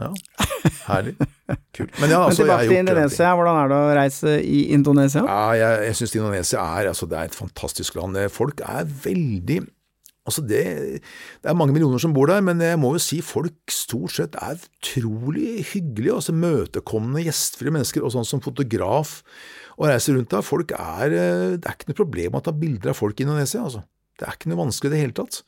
Ja, 0.00 0.08
herlig. 0.86 1.16
Kult. 1.76 1.92
Men, 2.00 2.14
ja, 2.14 2.22
altså, 2.26 2.46
Men 2.46 2.48
tilbake 2.48 2.70
til 2.70 2.78
Indonesia. 2.80 3.34
Hvordan 3.36 3.58
er 3.60 3.72
det 3.72 3.76
å 3.82 3.92
reise 3.98 4.38
i 4.40 4.62
Indonesia? 4.72 5.24
Ja, 5.26 5.42
jeg, 5.58 5.84
jeg 5.88 5.98
syns 5.98 6.16
Indonesia 6.16 6.64
er, 6.64 6.92
altså, 6.94 7.08
det 7.10 7.18
er 7.18 7.28
et 7.28 7.36
fantastisk 7.36 7.98
land. 7.98 8.16
Folk 8.32 8.62
er 8.64 8.88
veldig 9.04 9.62
Altså 10.22 10.44
det, 10.46 10.62
det, 11.42 11.48
er 11.50 11.56
mange 11.58 11.74
millioner 11.74 11.98
som 11.98 12.12
bor 12.14 12.30
der, 12.30 12.42
men 12.46 12.60
jeg 12.62 12.78
må 12.78 12.92
jo 12.94 13.02
si 13.02 13.18
folk 13.26 13.72
stort 13.74 14.14
sett 14.14 14.36
er 14.38 14.60
utrolig 14.60 15.64
hyggelige, 15.72 16.14
altså 16.14 16.34
møtekommende, 16.36 17.24
gjestfrie 17.26 17.74
mennesker. 17.74 18.04
Og 18.06 18.14
sånn 18.14 18.28
som 18.28 18.42
fotograf 18.44 19.20
og 19.78 19.88
reiser 19.90 20.14
rundt 20.14 20.30
der, 20.30 20.44
folk 20.46 20.74
er 20.76 21.16
Det 21.56 21.66
er 21.66 21.74
ikke 21.74 21.90
noe 21.90 22.02
problem 22.04 22.38
å 22.38 22.44
ta 22.44 22.54
bilder 22.54 22.92
av 22.92 23.00
folk 23.00 23.18
i 23.18 23.26
Indonesia, 23.26 23.64
altså. 23.64 23.82
Det 24.20 24.28
er 24.28 24.36
ikke 24.36 24.52
noe 24.52 24.60
vanskelig 24.60 24.92
i 24.92 24.94
det 24.94 25.00
hele 25.02 25.16
tatt. 25.16 25.40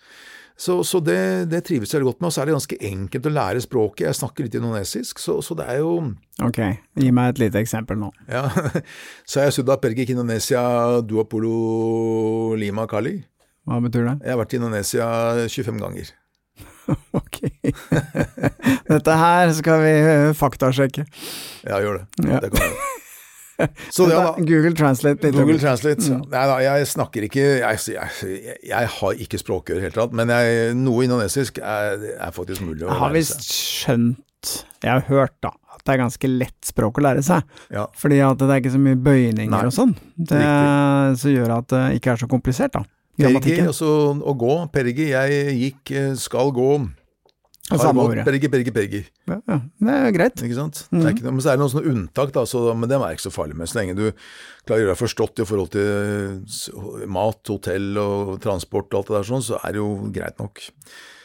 Så, 0.57 0.77
så 0.87 1.01
det, 1.03 1.51
det, 1.51 1.65
trives 1.67 1.91
jeg 1.91 2.05
godt 2.07 2.21
med. 2.21 2.29
Og 2.31 2.35
så 2.35 2.43
er 2.43 2.49
det 2.49 2.55
ganske 2.55 2.79
enkelt 2.89 3.27
å 3.27 3.33
lære 3.35 3.63
språket. 3.65 4.07
Jeg 4.07 4.19
snakker 4.21 4.47
litt 4.47 4.57
indonesisk, 4.59 5.23
så, 5.23 5.41
så 5.43 5.57
det 5.59 5.67
er 5.71 5.81
jo 5.83 5.97
Ok, 6.43 6.61
gi 6.99 7.11
meg 7.15 7.35
et 7.35 7.43
lite 7.45 7.63
eksempel 7.63 7.99
nå. 8.01 8.11
Ja, 8.31 8.47
Så 9.31 9.45
jeg 9.45 9.55
sudda 9.55 9.79
pergi 9.83 10.07
Indonesia 10.15 10.63
duapolo 11.03 12.55
lima 12.59 12.87
kali. 12.91 13.19
Hva 13.65 13.81
betyr 13.85 14.11
det? 14.11 14.19
Jeg 14.25 14.35
har 14.35 14.41
vært 14.43 14.55
i 14.55 14.61
Indonesia 14.61 15.07
25 15.49 15.81
ganger. 15.81 16.11
ok. 17.21 17.39
Dette 18.93 19.21
her 19.23 19.55
skal 19.57 19.81
vi 19.85 19.95
faktasjekke. 20.37 21.07
Ja, 21.65 21.81
gjør 21.81 22.03
det. 22.03 22.29
Ja. 22.29 22.43
Det 22.45 22.53
kan 22.53 22.67
jeg 22.67 22.75
gjøre. 22.75 22.93
Så 23.91 24.07
det, 24.09 24.15
da, 24.19 24.35
Google 24.39 24.75
Translate. 24.75 25.23
Litt 25.23 25.37
Google 25.37 25.59
Translate. 25.63 26.03
Mm. 26.11 26.23
Nei 26.33 26.45
da, 26.51 26.57
jeg 26.65 26.87
snakker 26.91 27.27
ikke 27.29 27.45
Jeg, 27.61 27.83
jeg, 27.95 28.55
jeg 28.67 28.93
har 28.97 29.21
ikke 29.27 29.39
språkøre 29.41 29.79
i 29.79 29.81
det 29.81 29.89
hele 29.89 29.97
tatt, 29.97 30.17
men 30.19 30.33
jeg, 30.35 30.73
noe 30.79 31.05
indonesisk 31.07 31.61
er, 31.63 32.03
er, 32.17 32.33
faktisk 32.35 32.65
mulig 32.67 32.83
å 32.83 32.89
lære 32.89 32.91
seg. 32.91 32.97
Jeg 32.97 33.05
har 33.05 33.15
visst 33.15 33.47
skjønt, 33.55 34.57
jeg 34.83 34.91
har 34.91 35.07
hørt 35.07 35.37
da, 35.47 35.53
at 35.77 35.85
det 35.87 35.95
er 35.95 36.03
ganske 36.03 36.33
lett 36.33 36.73
språk 36.73 36.99
å 36.99 37.07
lære 37.07 37.23
seg. 37.27 37.47
Ja. 37.75 37.87
Fordi 38.01 38.19
at 38.27 38.43
det 38.43 38.51
er 38.51 38.65
ikke 38.65 38.75
så 38.75 38.83
mye 38.89 39.01
bøyninger 39.07 39.55
Nei. 39.55 39.63
og 39.71 39.77
sånn. 39.77 39.95
Det 40.19 40.43
som 41.23 41.37
gjør 41.37 41.57
at 41.61 41.71
det 41.71 41.85
ikke 42.01 42.17
er 42.17 42.25
så 42.25 42.31
komplisert, 42.31 42.75
da. 42.75 42.83
Pergi, 43.21 43.57
altså 43.63 43.89
å 44.19 44.35
gå. 44.39 44.55
Perigi, 44.75 45.11
jeg 45.13 45.57
gikk, 45.61 45.95
skal 46.19 46.51
gå 46.55 46.71
samme. 47.73 48.25
Pergi, 48.25 48.51
pergi, 48.53 48.73
pergi. 48.75 49.01
Ja, 49.29 49.39
ja, 49.49 49.59
det 49.81 49.95
er 49.95 50.11
greit. 50.17 50.43
Ikke 50.45 50.59
sant? 50.59 50.83
Mm. 50.91 50.99
Det 50.99 51.07
er 51.07 51.17
ikke, 51.17 51.31
men 51.31 51.41
så 51.41 51.51
er 51.53 51.57
det 51.57 51.63
noen 51.63 51.73
sånne 51.73 51.93
unntak, 51.95 52.35
da, 52.35 52.45
så, 52.49 52.65
men 52.77 52.91
dem 52.91 53.05
er 53.05 53.17
ikke 53.17 53.27
så 53.27 53.35
farlig 53.35 53.57
med. 53.59 53.71
Så 53.71 53.79
lenge 53.81 53.97
du 53.97 54.05
klarer 54.11 54.77
å 54.77 54.85
gjøre 54.85 54.93
deg 54.93 55.01
forstått 55.01 55.41
i 55.41 55.49
forhold 55.49 55.73
til 55.77 57.09
mat, 57.17 57.41
hotell 57.49 57.91
og 58.03 58.37
transport 58.45 58.93
og 58.93 59.01
alt 59.01 59.13
det 59.13 59.19
der 59.19 59.29
sånn, 59.31 59.47
så 59.47 59.61
er 59.63 59.77
det 59.77 59.83
jo 59.83 59.91
greit 60.15 60.41
nok. 60.43 60.65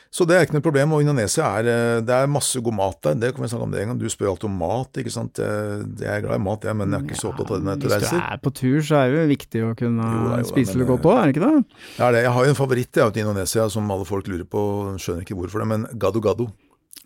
Så 0.10 0.26
det 0.26 0.36
er 0.36 0.46
ikke 0.46 0.56
noe 0.58 0.66
problem. 0.66 0.94
Og 0.98 1.04
Indonesia 1.04 1.46
er 1.60 1.68
eh, 1.70 2.02
det 2.02 2.16
er 2.16 2.32
masse 2.32 2.58
god 2.66 2.76
mat 2.76 2.98
der. 3.06 3.18
Det 3.22 3.34
kan 3.36 3.46
vi 3.46 3.50
snakke 3.52 3.68
om 3.68 3.74
det 3.76 3.84
en 3.84 3.92
gang. 3.92 4.00
Du 4.02 4.08
spør 4.10 4.32
alltid 4.32 4.48
om 4.50 4.56
mat, 4.62 5.02
ikke 5.02 5.14
sant. 5.14 5.42
Jeg 5.42 6.10
er 6.10 6.24
glad 6.26 6.40
i 6.40 6.46
mat, 6.48 6.66
jeg, 6.66 6.80
men 6.80 6.96
jeg 6.96 7.02
er 7.02 7.10
ikke 7.10 7.20
så 7.20 7.30
opptatt 7.30 7.54
av 7.54 7.60
det 7.60 7.68
når 7.68 7.86
jeg. 7.86 8.06
Hvis 8.06 8.16
du 8.16 8.22
er 8.22 8.42
på 8.46 8.54
tur, 8.62 8.80
så 8.88 9.02
er 9.02 9.14
det 9.14 9.20
jo 9.20 9.28
viktig 9.34 9.66
å 9.68 9.74
kunne 9.84 10.14
jo, 10.16 10.32
jo, 10.32 10.48
spise 10.50 10.80
litt 10.82 10.90
godt 10.90 11.06
òg, 11.10 11.20
er 11.20 11.30
det 11.30 11.36
ikke 11.38 11.46
det? 11.46 11.84
Ja, 12.00 12.10
det. 12.16 12.24
Jeg 12.26 12.34
har 12.38 12.48
jo 12.48 12.56
en 12.56 12.62
favoritt 12.64 13.02
jeg, 13.04 13.14
til 13.14 13.28
Indonesia 13.28 13.68
som 13.76 13.94
alle 13.94 14.10
folk 14.10 14.32
lurer 14.32 14.50
på, 14.50 14.64
skjønner 14.98 15.28
ikke 15.28 15.38
hvorfor 15.38 15.64
det, 15.64 15.70
men 15.76 15.86
gado 16.02 16.24
gado. 16.26 16.50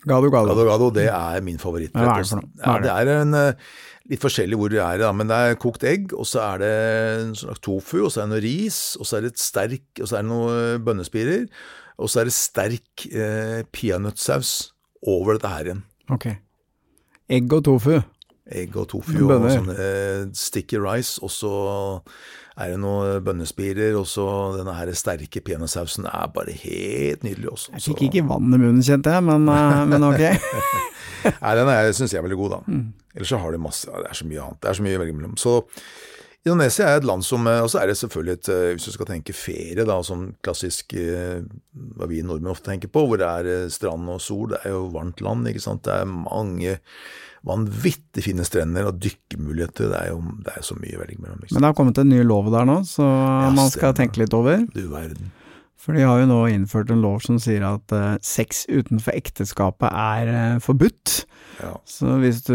Gado 0.04 0.28
gado. 0.32 0.52
Gado 0.52 0.64
gado, 0.68 0.90
det 0.92 1.08
er 1.08 1.44
min 1.44 1.60
favoritt. 1.60 1.92
Hva 1.94 2.18
er 2.18 2.24
det 2.24 2.28
for 2.28 2.40
noe? 2.42 2.50
Ja, 2.60 2.74
det 2.82 2.92
er 2.92 3.12
en 3.22 3.36
eh, 3.38 3.68
litt 4.12 4.20
forskjellig 4.20 4.58
hvor 4.60 4.72
det 4.72 4.82
er, 4.84 4.98
da, 5.00 5.12
men 5.16 5.30
det 5.30 5.38
er 5.38 5.60
kokt 5.60 5.86
egg, 5.88 6.12
og 6.12 6.28
så 6.28 6.42
er 6.44 6.60
det 6.60 6.74
en 7.22 7.32
slags 7.40 7.62
tofu, 7.64 8.02
og 8.04 8.12
så 8.12 8.20
er 8.20 8.28
det 8.28 8.34
noe 8.34 8.44
ris, 8.44 8.82
og 9.00 9.08
så 9.08 9.18
er 9.18 9.24
det 9.24 9.32
et 9.32 9.40
sterk, 9.40 9.86
og 10.00 10.10
så 10.10 10.18
er 10.18 10.26
det 10.26 10.30
noen 10.32 10.84
bønnespirer. 10.84 11.48
Og 12.00 12.10
så 12.10 12.22
er 12.22 12.30
det 12.30 12.36
sterk 12.36 13.06
eh, 13.10 13.62
peanøttsaus 13.74 14.54
over 15.06 15.36
dette 15.36 15.52
her 15.52 15.70
igjen. 15.70 15.84
Ok. 16.12 16.28
Egg 17.32 17.52
og 17.54 17.64
tofu. 17.68 17.98
Egg 18.44 18.74
og 18.76 18.88
tofu 18.92 19.20
og 19.24 19.46
sånn 19.48 19.70
eh, 19.72 20.24
sticky 20.36 20.80
rice, 20.82 21.16
og 21.24 21.32
så 21.32 21.52
er 22.60 22.74
det 22.74 22.80
noen 22.82 23.22
bønnespirer, 23.24 23.96
og 23.98 24.04
så 24.06 24.26
denne 24.58 24.74
her 24.76 24.90
sterke 24.94 25.42
peanøttsausen 25.42 26.06
er 26.10 26.28
bare 26.34 26.54
helt 26.54 27.24
nydelig 27.26 27.50
også. 27.50 27.72
Jeg 27.74 27.86
fikk 27.88 28.02
så. 28.02 28.08
ikke 28.10 28.26
vann 28.28 28.50
i 28.52 28.60
munnen, 28.60 28.82
kjente 28.84 29.14
jeg, 29.14 29.26
men, 29.26 29.48
uh, 29.50 29.80
men 29.90 30.06
ok. 30.06 30.22
Nei, 31.24 31.54
den 31.56 31.96
syns 31.96 32.12
jeg 32.12 32.20
er 32.20 32.26
veldig 32.26 32.40
god, 32.42 32.58
da. 32.58 32.60
Mm. 32.68 32.84
Ellers 33.14 33.30
så 33.30 33.38
har 33.40 33.54
du 33.54 33.62
masse 33.62 33.86
Det 33.86 34.10
er 34.10 34.18
så 34.18 34.26
mye 34.26 34.42
annet. 34.42 34.60
Det 34.60 34.70
er 34.70 34.76
så 34.76 34.84
mye 34.84 34.98
å 34.98 35.02
velge 35.04 35.16
mellom. 35.16 35.36
Så 35.40 35.56
Indonesia 36.44 36.90
er 36.90 37.00
et 37.00 37.06
land 37.08 37.24
som 37.24 37.46
Og 37.48 37.70
så 37.72 37.80
er 37.80 37.88
det 37.88 37.96
selvfølgelig 37.96 38.38
et 38.38 38.48
eh, 38.52 38.70
Hvis 38.76 38.88
du 38.88 38.94
skal 38.96 39.08
tenke 39.08 39.36
ferie, 39.36 39.84
da, 39.84 39.98
som 40.04 40.26
klassisk 40.44 40.92
eh, 40.98 41.44
hva 41.96 42.08
vi 42.10 42.22
nordmenn 42.24 42.52
ofte 42.52 42.68
tenker 42.68 42.90
på, 42.92 43.06
hvor 43.08 43.20
det 43.20 43.28
er 43.28 43.48
eh, 43.50 43.70
strand 43.72 44.08
og 44.12 44.20
sol, 44.22 44.50
det 44.52 44.60
er 44.64 44.74
jo 44.76 44.88
varmt 44.94 45.22
land, 45.24 45.48
ikke 45.50 45.62
sant. 45.64 45.84
Det 45.86 45.94
er 45.96 46.10
mange 46.10 46.76
vanvittig 47.44 48.24
fine 48.24 48.44
strender 48.46 48.88
og 48.88 49.00
dykkemuligheter. 49.04 49.90
Det 49.92 50.00
er 50.00 50.12
jo 50.12 50.20
det 50.44 50.54
er 50.54 50.64
så 50.64 50.76
mye 50.78 50.96
å 50.96 51.02
velge 51.02 51.20
mellom. 51.20 51.40
Men 51.44 51.60
det 51.60 51.70
har 51.70 51.78
kommet 51.80 52.00
en 52.00 52.12
ny 52.12 52.20
lov 52.24 52.52
der 52.54 52.68
nå, 52.68 52.78
så 52.88 53.08
ja, 53.08 53.50
man 53.56 53.72
skal 53.72 53.96
tenke 53.96 54.22
litt 54.22 54.36
over. 54.36 54.64
Du 54.76 54.84
verden. 54.92 55.32
For 55.80 55.96
de 55.96 56.04
har 56.06 56.22
jo 56.22 56.28
nå 56.30 56.38
innført 56.48 56.92
en 56.92 57.02
lov 57.04 57.20
som 57.24 57.36
sier 57.42 57.64
at 57.66 57.92
uh, 57.92 58.14
sex 58.24 58.64
utenfor 58.70 59.12
ekteskapet 59.16 59.90
er 59.90 60.30
uh, 60.30 60.60
forbudt. 60.64 61.24
Ja. 61.60 61.74
Så 61.88 62.16
hvis 62.22 62.40
du 62.46 62.54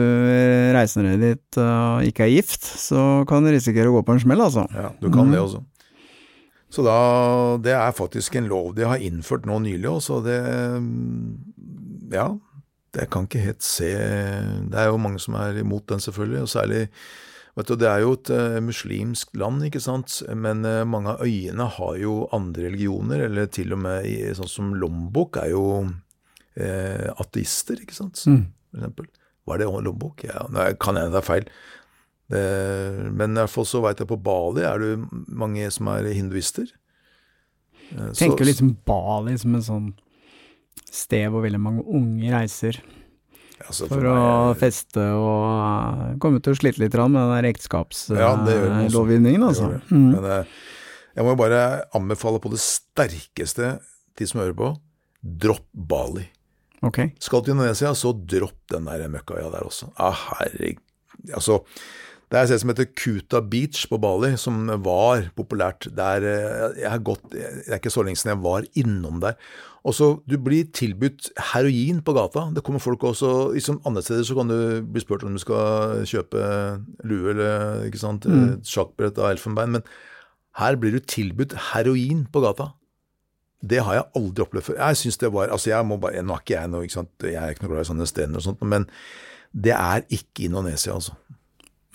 reiser 0.75 1.05
ned 1.05 1.21
dit 1.21 1.59
og 1.61 1.99
uh, 1.99 2.07
ikke 2.07 2.25
er 2.25 2.33
gift, 2.39 2.65
så 2.65 3.25
kan 3.29 3.45
du 3.45 3.51
risikere 3.53 3.91
å 3.91 3.99
gå 3.99 4.05
på 4.07 4.15
en 4.15 4.23
smell, 4.23 4.41
altså. 4.47 4.65
Ja, 4.73 4.89
du 4.97 5.11
kan 5.11 5.29
mm. 5.29 5.35
det 5.35 5.43
også. 5.43 5.63
Så 6.69 6.85
da, 6.85 6.97
det 7.65 7.73
er 7.73 7.97
faktisk 7.97 8.35
en 8.37 8.49
lov 8.49 8.75
de 8.77 8.85
har 8.85 9.01
innført 9.01 9.47
nå 9.49 9.57
nylig 9.63 9.89
også, 9.89 10.21
det 10.25 10.37
Ja, 12.13 12.27
det 12.93 13.07
kan 13.13 13.25
ikke 13.25 13.41
helt 13.41 13.65
se 13.65 13.89
Det 14.69 14.77
er 14.77 14.89
jo 14.89 15.01
mange 15.01 15.21
som 15.21 15.37
er 15.37 15.57
imot 15.61 15.89
den, 15.89 16.01
selvfølgelig, 16.01 16.41
og 16.45 16.49
særlig 16.49 16.83
Vet 17.59 17.67
du, 17.67 17.75
Det 17.75 17.89
er 17.91 18.03
jo 18.05 18.13
et 18.15 18.29
uh, 18.31 18.59
muslimsk 18.63 19.33
land, 19.39 19.65
ikke 19.67 19.81
sant, 19.83 20.21
men 20.31 20.63
uh, 20.63 20.85
mange 20.87 21.11
av 21.11 21.25
øyene 21.25 21.65
har 21.75 21.97
jo 21.99 22.21
andre 22.35 22.69
religioner, 22.69 23.25
eller 23.25 23.49
til 23.51 23.75
og 23.75 23.81
med 23.83 24.07
sånn 24.37 24.51
som 24.51 24.69
Lombok 24.79 25.41
er 25.41 25.51
jo 25.51 25.65
eh, 26.55 27.09
ateister, 27.19 27.81
ikke 27.83 27.97
sant, 27.97 28.21
mm. 28.23 28.45
for 28.71 28.79
eksempel. 28.79 29.09
Var 29.49 29.59
det 29.59 29.67
Lombok? 29.89 30.23
Ja, 30.23 30.45
nei, 30.53 30.69
kan 30.79 30.99
hende 30.99 31.17
det 31.17 31.19
er 31.19 31.27
feil. 31.27 31.49
Det, 32.29 32.43
men 33.17 33.33
i 33.33 33.41
hvert 33.41 33.51
fall 33.51 33.67
så 33.67 33.81
veit 33.83 33.99
jeg 33.99 34.07
på 34.07 34.19
Bali 34.21 34.63
er 34.63 34.79
det 34.83 34.91
mange 35.27 35.67
som 35.73 35.89
er 35.91 36.07
hinduister. 36.13 36.69
Tenker 37.89 38.45
så, 38.45 38.49
liksom 38.51 38.75
Bali 38.85 39.33
som 39.41 39.55
en 39.57 39.65
sånn 39.65 39.87
sted 40.85 41.27
hvor 41.33 41.43
veldig 41.43 41.61
mange 41.61 41.83
unge 41.83 42.31
reiser. 42.31 42.79
Altså 43.65 43.87
for, 43.89 43.99
for 43.99 44.07
meg, 44.07 44.15
å 44.15 44.55
feste 44.57 45.03
og 45.19 45.43
uh, 45.43 46.17
komme 46.23 46.39
til 46.43 46.55
å 46.55 46.59
slite 46.59 46.81
litt 46.81 46.95
med 46.95 47.33
den 47.33 47.49
ekteskapslovgivningen, 47.51 49.41
ja, 49.43 49.47
altså. 49.51 49.65
Mm. 49.91 50.09
Men 50.15 50.23
jeg 51.17 51.25
må 51.27 51.35
bare 51.39 51.61
anbefale 51.97 52.39
på 52.39 52.51
det 52.53 52.61
sterkeste 52.63 53.79
de 54.19 54.27
som 54.27 54.39
hører 54.41 54.55
på, 54.57 54.69
dropp 55.19 55.67
Bali. 55.73 56.25
Okay. 56.85 57.11
Skal 57.19 57.43
til 57.43 57.57
Indonesia, 57.57 57.91
så 57.97 58.13
dropp 58.15 58.71
den 58.71 58.87
der 58.87 59.09
møkkaøya 59.11 59.49
der 59.51 59.67
også. 59.67 59.91
Ah, 59.99 60.27
herregud 60.39 60.85
Altså, 61.35 61.57
det 62.29 62.37
er 62.37 62.45
et 62.45 62.51
sted 62.51 62.61
som 62.61 62.69
heter 62.69 62.89
Kuta 62.93 63.39
Beach 63.41 63.87
på 63.89 63.97
Bali, 63.97 64.35
som 64.37 64.67
var 64.85 65.31
populært. 65.37 65.87
Der, 65.97 66.21
eh, 66.21 66.81
jeg 66.81 66.89
har 66.91 66.99
gått, 66.99 67.23
Det 67.31 67.67
er 67.67 67.79
ikke 67.79 67.89
så 67.89 68.03
lenge 68.03 68.17
siden 68.17 68.37
jeg 68.37 68.43
var 68.43 68.65
innom 68.75 69.19
der. 69.19 69.33
Og 69.83 69.93
så 69.93 70.21
Du 70.27 70.37
blir 70.37 70.71
tilbudt 70.71 71.31
heroin 71.53 72.01
på 72.01 72.13
gata. 72.13 72.53
Det 72.53 72.63
kommer 72.63 72.79
folk 72.79 73.01
også 73.01 73.53
liksom 73.53 73.81
Andre 73.85 74.03
steder 74.03 74.23
så 74.23 74.35
kan 74.35 74.47
du 74.47 74.81
bli 74.81 75.01
spurt 75.01 75.23
om 75.23 75.33
du 75.33 75.39
skal 75.39 76.05
kjøpe 76.05 76.85
lue 77.03 77.29
eller 77.31 77.85
ikke 77.85 77.97
sant, 77.97 78.25
mm. 78.25 78.61
sjakkbrett 78.63 79.17
av 79.17 79.31
elfenbein. 79.31 79.71
Men 79.71 79.81
her 80.57 80.75
blir 80.75 80.91
du 80.91 80.99
tilbudt 80.99 81.53
heroin 81.73 82.27
på 82.31 82.41
gata. 82.41 82.73
Det 83.61 83.81
har 83.83 83.93
jeg 83.93 84.03
aldri 84.15 84.43
opplevd 84.43 84.65
før. 84.65 84.75
Jeg 84.87 84.97
synes 84.97 85.17
det 85.17 85.33
var, 85.33 85.47
altså 85.47 85.69
jeg 85.69 85.85
må 85.85 85.97
bare, 85.97 86.21
Nå 86.21 86.33
er 86.33 86.39
ikke 86.39 86.61
jeg 86.61 86.69
noe, 86.69 86.83
ikke 86.83 86.93
sant, 86.93 87.11
jeg 87.23 87.35
er 87.35 87.49
ikke 87.49 87.65
noe 87.65 87.73
glad 87.73 87.81
i 87.81 87.89
sånne 87.89 88.07
strender 88.07 88.37
og 88.37 88.43
sånt, 88.43 88.61
men 88.61 88.85
det 89.51 89.73
er 89.73 90.05
ikke 90.09 90.45
Indonesia, 90.45 90.93
altså. 90.93 91.15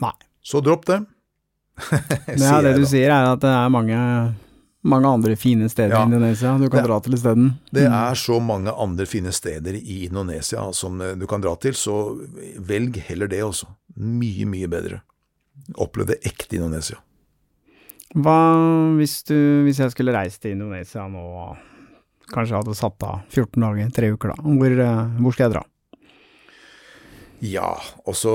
Nei. 0.02 0.14
Så 0.44 0.61
dropp 0.64 0.87
det. 0.87 1.04
ja, 2.38 2.61
det 2.62 2.76
du 2.78 2.85
sier 2.87 3.11
er 3.11 3.33
at 3.33 3.42
det 3.42 3.50
er 3.50 3.70
mange, 3.72 3.98
mange 4.87 5.11
andre 5.11 5.37
fine 5.38 5.66
steder 5.70 5.96
ja, 5.96 6.02
i 6.04 6.11
Indonesia 6.12 6.52
du 6.61 6.68
kan 6.68 6.83
det, 6.83 6.88
dra 6.88 6.98
til 7.02 7.16
isteden. 7.18 7.48
Det 7.70 7.87
mm. 7.88 7.96
er 7.98 8.20
så 8.20 8.38
mange 8.42 8.74
andre 8.85 9.07
fine 9.11 9.33
steder 9.35 9.78
i 9.80 10.04
Indonesia 10.07 10.68
som 10.76 11.00
eh, 11.02 11.16
du 11.18 11.26
kan 11.30 11.42
dra 11.42 11.57
til, 11.61 11.74
så 11.78 11.96
velg 12.62 13.00
heller 13.09 13.30
det 13.30 13.42
også. 13.46 13.70
Mye, 13.98 14.46
mye 14.50 14.70
bedre. 14.70 15.02
Opplev 15.80 16.12
det 16.12 16.20
ekte 16.28 16.59
Indonesia. 16.61 17.00
Hva 18.14 18.38
hvis 19.00 19.22
du, 19.26 19.37
hvis 19.66 19.80
jeg 19.83 19.90
skulle 19.90 20.14
reist 20.14 20.42
til 20.44 20.54
Indonesia 20.54 21.09
nå, 21.11 21.24
kanskje 22.30 22.61
hadde 22.61 22.76
satt 22.78 23.07
av 23.07 23.24
14 23.33 23.59
dager, 23.59 23.94
tre 23.94 24.12
uker 24.14 24.35
da, 24.35 24.42
hvor, 24.44 24.83
eh, 24.87 25.14
hvor 25.18 25.35
skal 25.35 25.48
jeg 25.48 25.57
dra? 25.57 25.64
Ja, 27.44 27.74
og 28.07 28.14
så 28.16 28.35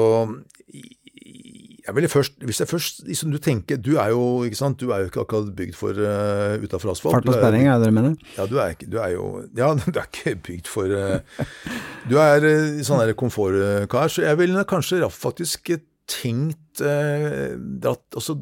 jeg 1.90 1.96
ville 1.98 2.10
først, 2.12 2.36
hvis 2.46 2.60
jeg 2.62 2.70
først 2.70 3.02
liksom, 3.08 3.32
Du 3.34 3.40
tenker, 3.42 3.80
du 3.82 3.96
er 3.98 4.12
jo 4.14 4.44
ikke 4.46 4.60
sant, 4.60 4.80
du 4.80 4.94
er 4.94 5.04
jo 5.04 5.10
ikke 5.10 5.24
akkurat 5.26 5.50
bygd 5.58 5.78
for 5.78 5.98
uh, 5.98 6.62
utafor 6.62 6.94
asfalt. 6.94 7.18
Fart 7.18 7.30
og 7.30 7.38
sperring 7.38 7.66
er 7.66 7.80
det 7.80 7.88
dere 7.88 7.96
mener? 7.96 8.16
Ja, 8.38 8.46
du 8.50 8.58
er, 8.62 8.76
du 8.80 8.98
er, 9.02 9.14
jo 9.16 9.28
Ja, 9.58 9.74
du 9.80 9.98
er 9.98 10.06
ikke 10.06 10.36
bygd 10.50 10.70
for 10.70 10.94
uh, 10.94 11.46
Du 12.10 12.18
er 12.22 12.46
uh, 12.46 12.82
sånn 12.86 13.02
der 13.02 13.16
komfortkar, 13.18 14.12
så 14.14 14.26
jeg 14.28 14.42
ville 14.42 14.66
kanskje 14.70 15.02
faktisk 15.14 15.72
tenkt 16.10 16.84
uh, 16.84 17.56
dratt 17.58 18.18
også 18.18 18.38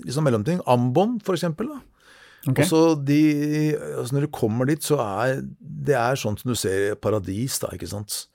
liksom 0.00 0.24
mellomting. 0.24 0.60
Ambon, 0.70 1.18
for 1.24 1.36
eksempel. 1.36 1.72
da. 1.72 1.80
Okay. 2.48 2.64
De, 3.04 3.22
altså 3.98 4.16
når 4.16 4.26
du 4.26 4.32
kommer 4.32 4.68
dit, 4.70 4.84
så 4.84 5.00
er 5.04 5.42
det 5.60 5.96
er 5.96 6.16
sånn 6.16 6.38
som 6.40 6.52
du 6.52 6.56
ser 6.56 6.94
paradis, 7.00 7.58
da, 7.60 7.72
ikke 7.76 7.90
sant. 7.90 8.29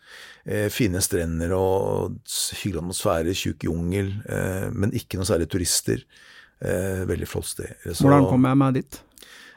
Eh, 0.45 0.67
fine 0.69 1.01
strender 1.01 1.55
og 1.58 2.19
hyggelig 2.62 2.84
atmosfære, 2.84 3.34
tjukk 3.34 3.65
jungel, 3.65 4.12
eh, 4.29 4.67
men 4.69 4.93
ikke 4.93 5.17
noe 5.17 5.25
særlig 5.25 5.49
turister. 5.49 6.05
Eh, 6.62 7.01
veldig 7.10 7.27
flott 7.27 7.49
sted. 7.49 7.73
Så, 7.91 8.05
Hvordan 8.05 8.29
kommer 8.29 8.53
jeg 8.53 8.62
meg 8.62 8.77
dit? 8.77 8.99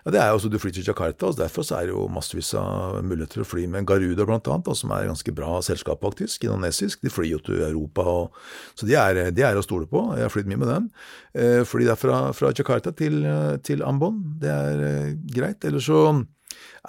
Ja, 0.04 0.12
det 0.14 0.20
er 0.22 0.28
jo 0.30 0.38
også, 0.38 0.48
Du 0.48 0.58
flyr 0.58 0.72
til 0.72 0.86
Jakarta, 0.86 1.26
og 1.26 1.36
derfor 1.36 1.62
så 1.62 1.76
er 1.76 1.86
det 1.86 1.92
jo 1.92 2.08
massevis 2.08 2.54
av 2.54 3.04
muligheter 3.04 3.42
å 3.42 3.46
fly 3.46 3.66
med 3.68 3.84
Garuda 3.86 4.24
annet, 4.24 4.76
som 4.76 4.90
er 4.90 5.10
ganske 5.10 5.34
bra 5.34 5.60
selskap 5.60 6.00
faktisk, 6.00 6.44
indonesisk. 6.44 7.02
De 7.02 7.10
flyr 7.10 7.32
jo 7.32 7.38
til 7.38 7.60
Europa, 7.60 8.02
og, 8.02 8.32
så 8.74 8.86
de 8.86 8.94
er, 8.96 9.30
de 9.30 9.42
er, 9.42 9.56
å 9.56 9.62
stole 9.62 9.86
på. 9.86 10.16
Jeg 10.16 10.24
har 10.24 10.32
flydd 10.32 10.48
mye 10.48 10.62
med 10.64 10.68
dem. 10.72 10.90
Eh, 11.34 11.64
fly 11.64 11.84
derfra 11.84 12.32
fra 12.32 12.54
Jakarta 12.56 12.94
til, 12.96 13.20
til 13.62 13.84
Ambon, 13.84 14.22
det 14.40 14.48
er 14.48 14.84
eh, 14.88 15.14
greit. 15.34 15.64
Eller 15.68 15.84
så 15.84 16.24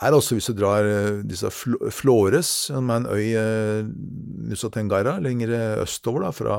er 0.08 0.16
også 0.16 0.38
hvis 0.38 0.50
du 0.50 0.56
drar 0.56 0.88
eh, 0.88 1.22
disse 1.28 1.50
Flores, 1.52 2.50
som 2.70 2.90
er 2.92 3.02
en 3.02 3.08
øy 3.12 3.26
i 3.26 4.50
Nusa 4.50 4.70
Tenggara, 4.72 5.18
lenger 5.24 5.52
østover 5.84 6.28
da, 6.28 6.32
fra 6.36 6.58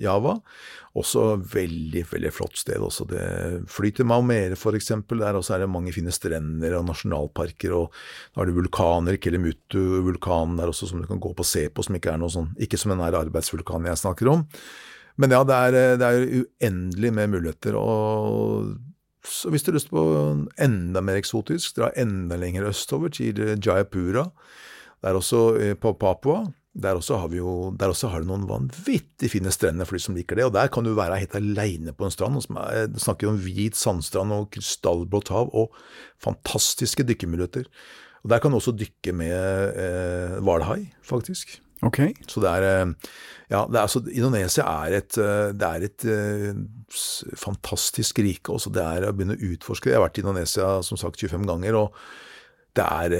Java. 0.00 0.36
Også 0.94 1.24
veldig, 1.50 2.04
veldig 2.12 2.30
flott 2.30 2.58
sted. 2.60 2.78
også. 2.78 3.06
Det 3.10 3.24
flyter 3.72 4.06
Maumere, 4.06 4.54
for 4.58 4.76
eksempel. 4.78 5.24
Der 5.24 5.34
også 5.34 5.56
er 5.56 5.64
det 5.64 5.72
mange 5.72 5.94
fine 5.96 6.12
strender 6.14 6.76
og 6.78 6.86
nasjonalparker. 6.86 7.74
og 7.74 7.90
Da 8.34 8.42
har 8.42 8.46
du 8.46 8.54
vulkaner, 8.60 9.18
Kelimutu-vulkanen 9.18 10.60
der 10.60 10.70
også, 10.70 10.92
som 10.92 11.02
du 11.02 11.08
kan 11.10 11.22
gå 11.22 11.34
på 11.34 11.42
og 11.42 11.50
se 11.50 11.66
på, 11.68 11.82
som 11.82 11.98
ikke 11.98 12.14
er 12.14 12.22
noe 12.22 12.30
sånn 12.30 12.52
Ikke 12.62 12.78
som 12.78 12.94
den 12.94 13.02
her 13.02 13.18
arbeidsvulkanen 13.24 13.90
jeg 13.90 14.04
snakker 14.04 14.30
om. 14.30 14.46
Men 15.18 15.34
ja, 15.34 15.42
det 15.46 15.54
er, 15.54 15.96
det 15.98 16.06
er 16.06 16.44
uendelig 16.44 17.14
med 17.14 17.32
muligheter. 17.32 17.74
og 17.78 18.76
så 19.24 19.50
hvis 19.52 19.64
du 19.64 19.72
har 19.72 19.78
lyst 19.78 19.92
på 19.92 20.02
enda 20.60 21.00
mer 21.04 21.18
eksotisk, 21.20 21.78
dra 21.78 21.90
enda 22.00 22.36
lenger 22.40 22.68
østover, 22.68 23.12
til 23.14 23.40
Jayapura. 23.56 24.28
Der 25.04 25.16
også 25.18 25.40
eh, 25.60 25.74
på 25.76 25.92
Papua. 26.00 26.44
Der 26.74 26.98
også, 26.98 27.20
har 27.22 27.28
vi 27.30 27.38
jo, 27.38 27.70
der 27.78 27.92
også 27.92 28.08
har 28.10 28.24
du 28.24 28.26
noen 28.26 28.48
vanvittig 28.50 29.28
fine 29.30 29.52
strender 29.54 29.86
for 29.86 29.94
de 29.94 30.02
som 30.02 30.16
liker 30.16 30.40
det. 30.40 30.48
Og 30.48 30.54
der 30.56 30.70
kan 30.74 30.82
du 30.82 30.94
være 30.96 31.20
helt 31.22 31.36
aleine 31.38 31.94
på 31.94 32.08
en 32.08 32.14
strand. 32.14 32.40
Du 32.40 32.98
snakker 32.98 33.30
om 33.30 33.38
hvit 33.38 33.78
sandstrand 33.78 34.34
og 34.34 34.48
krystallblått 34.54 35.30
hav 35.30 35.52
og 35.54 35.76
fantastiske 36.22 37.06
dykkemuligheter. 37.06 37.68
Og 38.24 38.30
Der 38.32 38.40
kan 38.40 38.50
du 38.50 38.56
også 38.56 38.72
dykke 38.72 39.12
med 39.12 39.76
eh, 39.76 40.40
hvalhai, 40.42 40.88
faktisk. 41.04 41.60
Okay. 41.82 42.14
Så 42.30 42.40
det 42.44 42.50
er 42.50 42.66
eh, 42.68 42.92
Ja, 43.50 43.64
det 43.68 43.76
er, 43.76 43.82
altså, 43.82 44.00
Indonesia 44.08 44.64
er 44.84 44.98
et, 45.00 45.18
eh, 45.20 45.50
det 45.52 45.68
er 45.68 45.82
et 45.84 46.04
uh, 46.08 47.34
fantastisk 47.36 48.18
rike 48.24 48.54
også. 48.54 48.72
Det 48.72 48.84
er 48.84 49.08
å 49.08 49.14
begynne 49.14 49.36
å 49.36 49.50
utforske. 49.52 49.90
Jeg 49.90 49.98
har 49.98 50.06
vært 50.06 50.20
i 50.20 50.24
Indonesia 50.24 50.78
som 50.86 51.00
sagt 51.00 51.20
25 51.20 51.44
ganger. 51.50 51.76
og 51.76 51.98
det 52.74 52.82
er, 52.82 53.12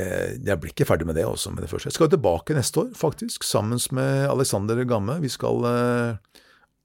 Jeg 0.43 0.59
blir 0.59 0.73
ikke 0.73 0.87
ferdig 0.89 1.07
med 1.07 1.15
det 1.15 1.27
også 1.29 1.53
med 1.55 1.63
det 1.63 1.71
første. 1.71 1.87
Jeg 1.93 1.99
skal 1.99 2.11
tilbake 2.11 2.57
neste 2.57 2.81
år, 2.81 2.89
faktisk, 2.99 3.45
sammen 3.47 3.79
med 3.93 4.27
Alexander 4.27 4.83
Gamme. 4.85 5.21
Vi 5.23 5.31
skal 5.31 5.69
eh, 5.69 6.41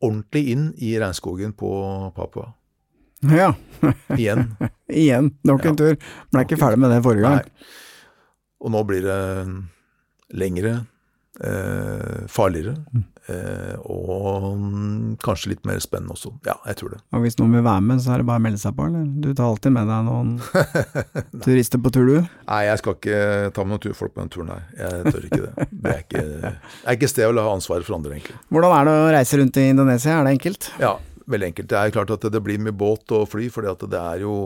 ordentlig 0.05 0.43
inn 0.53 0.67
i 0.77 0.93
regnskogen 1.01 1.55
på 1.57 1.71
Papua. 2.15 2.51
Ja. 3.25 3.53
Igjen. 4.15 4.53
Igjen. 5.01 5.33
Nok 5.43 5.65
en 5.65 5.75
ja. 5.75 5.79
tur. 5.81 6.13
Ble 6.31 6.45
ikke 6.45 6.59
ferdig 6.61 6.79
med 6.83 6.93
det 6.93 7.01
forrige 7.03 7.25
gang. 7.25 7.41
Nei. 7.41 7.73
Og 8.59 8.73
nå 8.75 8.83
blir 8.87 9.03
det 9.07 9.19
lengre 10.39 10.79
eh, 11.43 12.27
farligere. 12.27 12.75
Mm. 12.93 13.03
Eh, 13.29 13.75
og 13.85 15.17
kanskje 15.21 15.51
litt 15.53 15.67
mer 15.67 15.79
spennende 15.83 16.15
også. 16.15 16.31
Ja, 16.47 16.55
jeg 16.65 16.79
tror 16.79 16.95
det. 16.95 17.01
Og 17.13 17.23
hvis 17.23 17.37
noen 17.39 17.57
vil 17.57 17.65
være 17.65 17.83
med, 17.85 18.01
så 18.01 18.15
er 18.15 18.23
det 18.23 18.27
bare 18.29 18.41
å 18.41 18.45
melde 18.47 18.61
seg 18.61 18.75
på, 18.77 18.87
eller? 18.89 19.05
Du 19.21 19.29
tar 19.29 19.45
alltid 19.49 19.75
med 19.75 19.91
deg 19.91 20.07
noen 20.07 20.31
turister 21.45 21.83
på 21.83 21.93
tur, 21.93 22.09
du? 22.09 22.31
Nei, 22.49 22.61
jeg 22.69 22.81
skal 22.81 22.97
ikke 22.97 23.21
ta 23.55 23.65
med 23.67 23.75
noen 23.77 23.99
folk 23.99 24.15
på 24.15 24.23
den 24.23 24.33
turen 24.33 24.51
nei. 24.55 24.61
Jeg 24.79 25.13
tør 25.13 25.29
ikke 25.29 25.43
det. 25.45 25.69
Det 25.69 25.93
er 25.93 26.03
ikke, 26.07 26.25
er 26.55 26.97
ikke 26.97 27.11
sted 27.13 27.29
å 27.29 27.35
la 27.37 27.45
ansvaret 27.53 27.87
for 27.87 27.99
andre, 27.99 28.17
egentlig. 28.17 28.39
Hvordan 28.49 28.77
er 28.79 28.89
det 28.89 28.97
å 28.97 29.09
reise 29.19 29.41
rundt 29.43 29.61
i 29.61 29.69
Indonesia, 29.75 30.17
er 30.17 30.29
det 30.29 30.35
enkelt? 30.39 30.71
Ja, 30.81 30.95
veldig 31.29 31.51
enkelt. 31.53 31.69
Det 31.71 31.81
er 31.81 31.97
klart 31.99 32.15
at 32.17 32.29
det 32.33 32.45
blir 32.45 32.61
mye 32.63 32.75
båt 32.75 33.13
og 33.15 33.27
fly, 33.29 33.51
for 33.53 33.67
det 33.67 34.01
er 34.01 34.25
jo 34.25 34.37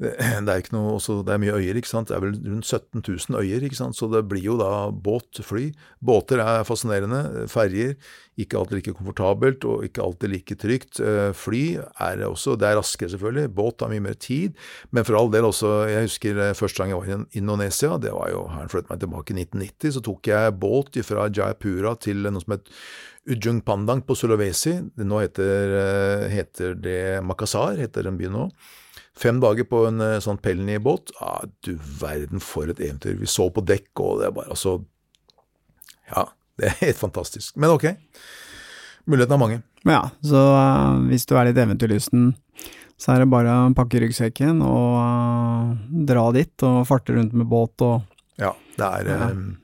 det 0.00 0.54
er, 0.54 0.64
noe, 0.74 0.96
også, 0.96 1.20
det 1.26 1.34
er 1.34 1.40
mye 1.42 1.54
øyer, 1.58 1.78
ikke 1.78 1.90
sant. 1.90 2.08
Det 2.10 2.16
er 2.16 2.24
vel 2.24 2.34
rundt 2.38 2.68
17 2.68 3.02
000 3.02 3.38
øyer, 3.42 3.66
ikke 3.66 3.78
sant. 3.78 3.96
Så 3.98 4.08
det 4.12 4.24
blir 4.30 4.44
jo 4.44 4.56
da 4.60 4.90
båt, 4.90 5.42
fly. 5.44 5.70
Båter 6.04 6.42
er 6.42 6.66
fascinerende. 6.68 7.46
Ferjer. 7.52 7.96
Ikke 8.40 8.56
alltid 8.56 8.78
like 8.78 8.94
komfortabelt 8.96 9.66
og 9.68 9.84
ikke 9.84 10.02
alltid 10.02 10.32
like 10.32 10.56
trygt. 10.56 11.00
Eh, 11.04 11.34
fly 11.36 11.62
er 12.00 12.24
også, 12.24 12.56
det 12.56 12.70
er 12.70 12.78
raskere 12.80 13.12
selvfølgelig. 13.12 13.52
Båt 13.52 13.78
tar 13.82 13.92
mye 13.92 14.04
mer 14.08 14.16
tid. 14.16 14.56
Men 14.90 15.04
for 15.04 15.20
all 15.20 15.30
del 15.32 15.50
også, 15.50 15.72
jeg 15.90 16.08
husker 16.08 16.40
eh, 16.40 16.56
første 16.56 16.80
gang 16.80 16.94
jeg 16.94 17.02
var 17.02 17.12
i 17.12 17.38
Indonesia, 17.42 17.96
det 18.00 18.14
var 18.16 18.32
jo, 18.32 18.46
her 18.54 18.72
flyttet 18.72 18.94
meg 18.94 19.04
tilbake 19.04 19.36
i 19.36 19.40
1990, 19.44 19.96
så 19.96 20.04
tok 20.08 20.32
jeg 20.32 20.58
båt 20.62 21.00
fra 21.06 21.28
Jayapura 21.28 21.96
til 22.00 22.24
noe 22.24 22.42
som 22.42 22.56
het 22.56 22.72
Ujung 23.30 23.60
Pandang 23.62 24.00
på 24.02 24.16
Sulawesi. 24.18 24.78
Nå 24.98 25.20
heter, 25.22 25.76
eh, 25.78 26.28
heter 26.32 26.74
det 26.74 27.22
Makassar, 27.22 27.76
heter 27.78 28.08
den 28.08 28.18
byen 28.18 28.32
nå. 28.32 28.48
Fem 29.18 29.40
dager 29.42 29.66
på 29.68 29.84
en 29.90 30.00
eh, 30.00 30.20
sånn 30.24 30.40
Pelny-båt. 30.40 31.12
Ah, 31.20 31.42
du 31.66 31.74
verden 32.00 32.40
for 32.42 32.70
et 32.72 32.80
eventyr. 32.80 33.18
Vi 33.20 33.28
så 33.28 33.50
på 33.52 33.64
dekk, 33.68 33.90
og 34.00 34.22
det 34.22 34.30
er 34.30 34.36
bare 34.38 34.54
altså 34.54 34.78
Ja, 36.08 36.30
det 36.60 36.70
er 36.70 36.78
helt 36.86 37.00
fantastisk. 37.00 37.56
Men 37.60 37.74
ok. 37.74 37.90
Mulighetene 39.04 39.36
er 39.36 39.42
mange. 39.42 39.60
Ja, 39.88 40.02
så 40.22 40.40
uh, 40.54 41.02
hvis 41.10 41.26
du 41.26 41.34
er 41.34 41.48
litt 41.48 41.58
eventyrlysten, 41.58 42.30
så 43.00 43.14
er 43.14 43.22
det 43.22 43.32
bare 43.32 43.54
å 43.64 43.72
pakke 43.74 44.00
ryggsekken 44.04 44.62
og 44.62 44.98
uh, 45.00 45.72
dra 46.06 46.28
dit 46.36 46.66
og 46.68 46.84
farte 46.86 47.16
rundt 47.16 47.34
med 47.34 47.50
båt 47.50 47.82
og 47.84 48.06
Ja, 48.40 48.54
det 48.78 48.92
er 49.00 49.10
ja. 49.10 49.32
Um, 49.32 49.58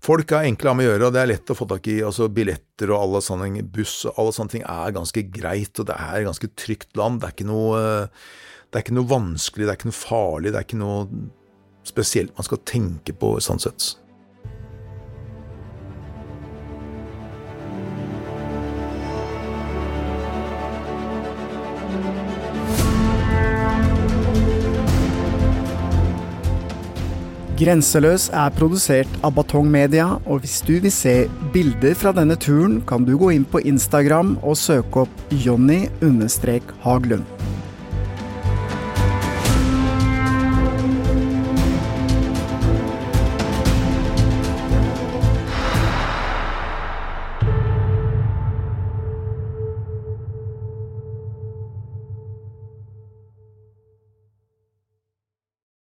Folk 0.00 0.32
er 0.32 0.46
enkle 0.48 0.72
med 0.72 0.88
å 0.88 0.92
gjøre, 0.94 1.08
og 1.10 1.12
det 1.12 1.20
er 1.20 1.28
lett 1.28 1.50
å 1.52 1.54
få 1.58 1.66
tak 1.68 1.84
i. 1.92 1.98
altså 2.00 2.30
Billetter 2.32 2.88
og 2.88 3.02
alle 3.02 3.20
sånne 3.20 3.60
buss 3.68 3.98
og 4.08 4.16
alle 4.16 4.32
sånne 4.32 4.54
ting 4.54 4.62
er 4.64 4.94
ganske 4.96 5.26
greit, 5.28 5.74
og 5.76 5.90
det 5.90 5.96
er 6.00 6.24
ganske 6.24 6.48
trygt 6.56 6.96
land. 6.96 7.20
Det 7.20 7.28
er 7.28 7.34
ikke 7.36 7.50
noe 7.50 7.82
uh, 7.84 8.30
det 8.70 8.78
er 8.78 8.84
ikke 8.84 8.94
noe 8.94 9.10
vanskelig, 9.10 9.66
det 9.66 9.72
er 9.72 9.78
ikke 9.80 9.90
noe 9.90 9.98
farlig, 9.98 10.52
det 10.52 10.60
er 10.60 10.66
ikke 10.68 10.78
noe 10.78 11.08
spesielt 11.88 12.36
man 12.38 12.46
skal 12.46 12.62
tenke 12.68 13.12
på 13.18 13.32
sånn 13.42 13.58
sett. 13.62 13.96
Grenseløs 27.60 28.30
er 28.32 28.54
produsert 28.56 29.10
av 29.26 29.34
Batong 29.36 29.66
Media, 29.68 30.14
og 30.24 30.46
hvis 30.46 30.62
du 30.64 30.78
vil 30.80 30.94
se 30.94 31.26
bilder 31.52 31.92
fra 31.98 32.14
denne 32.16 32.38
turen, 32.40 32.78
kan 32.88 33.04
du 33.04 33.18
gå 33.20 33.34
inn 33.34 33.44
på 33.44 33.60
Instagram 33.68 34.38
og 34.40 34.56
søke 34.56 35.02
opp 35.02 35.34
Jonny-Haglund. 35.42 37.26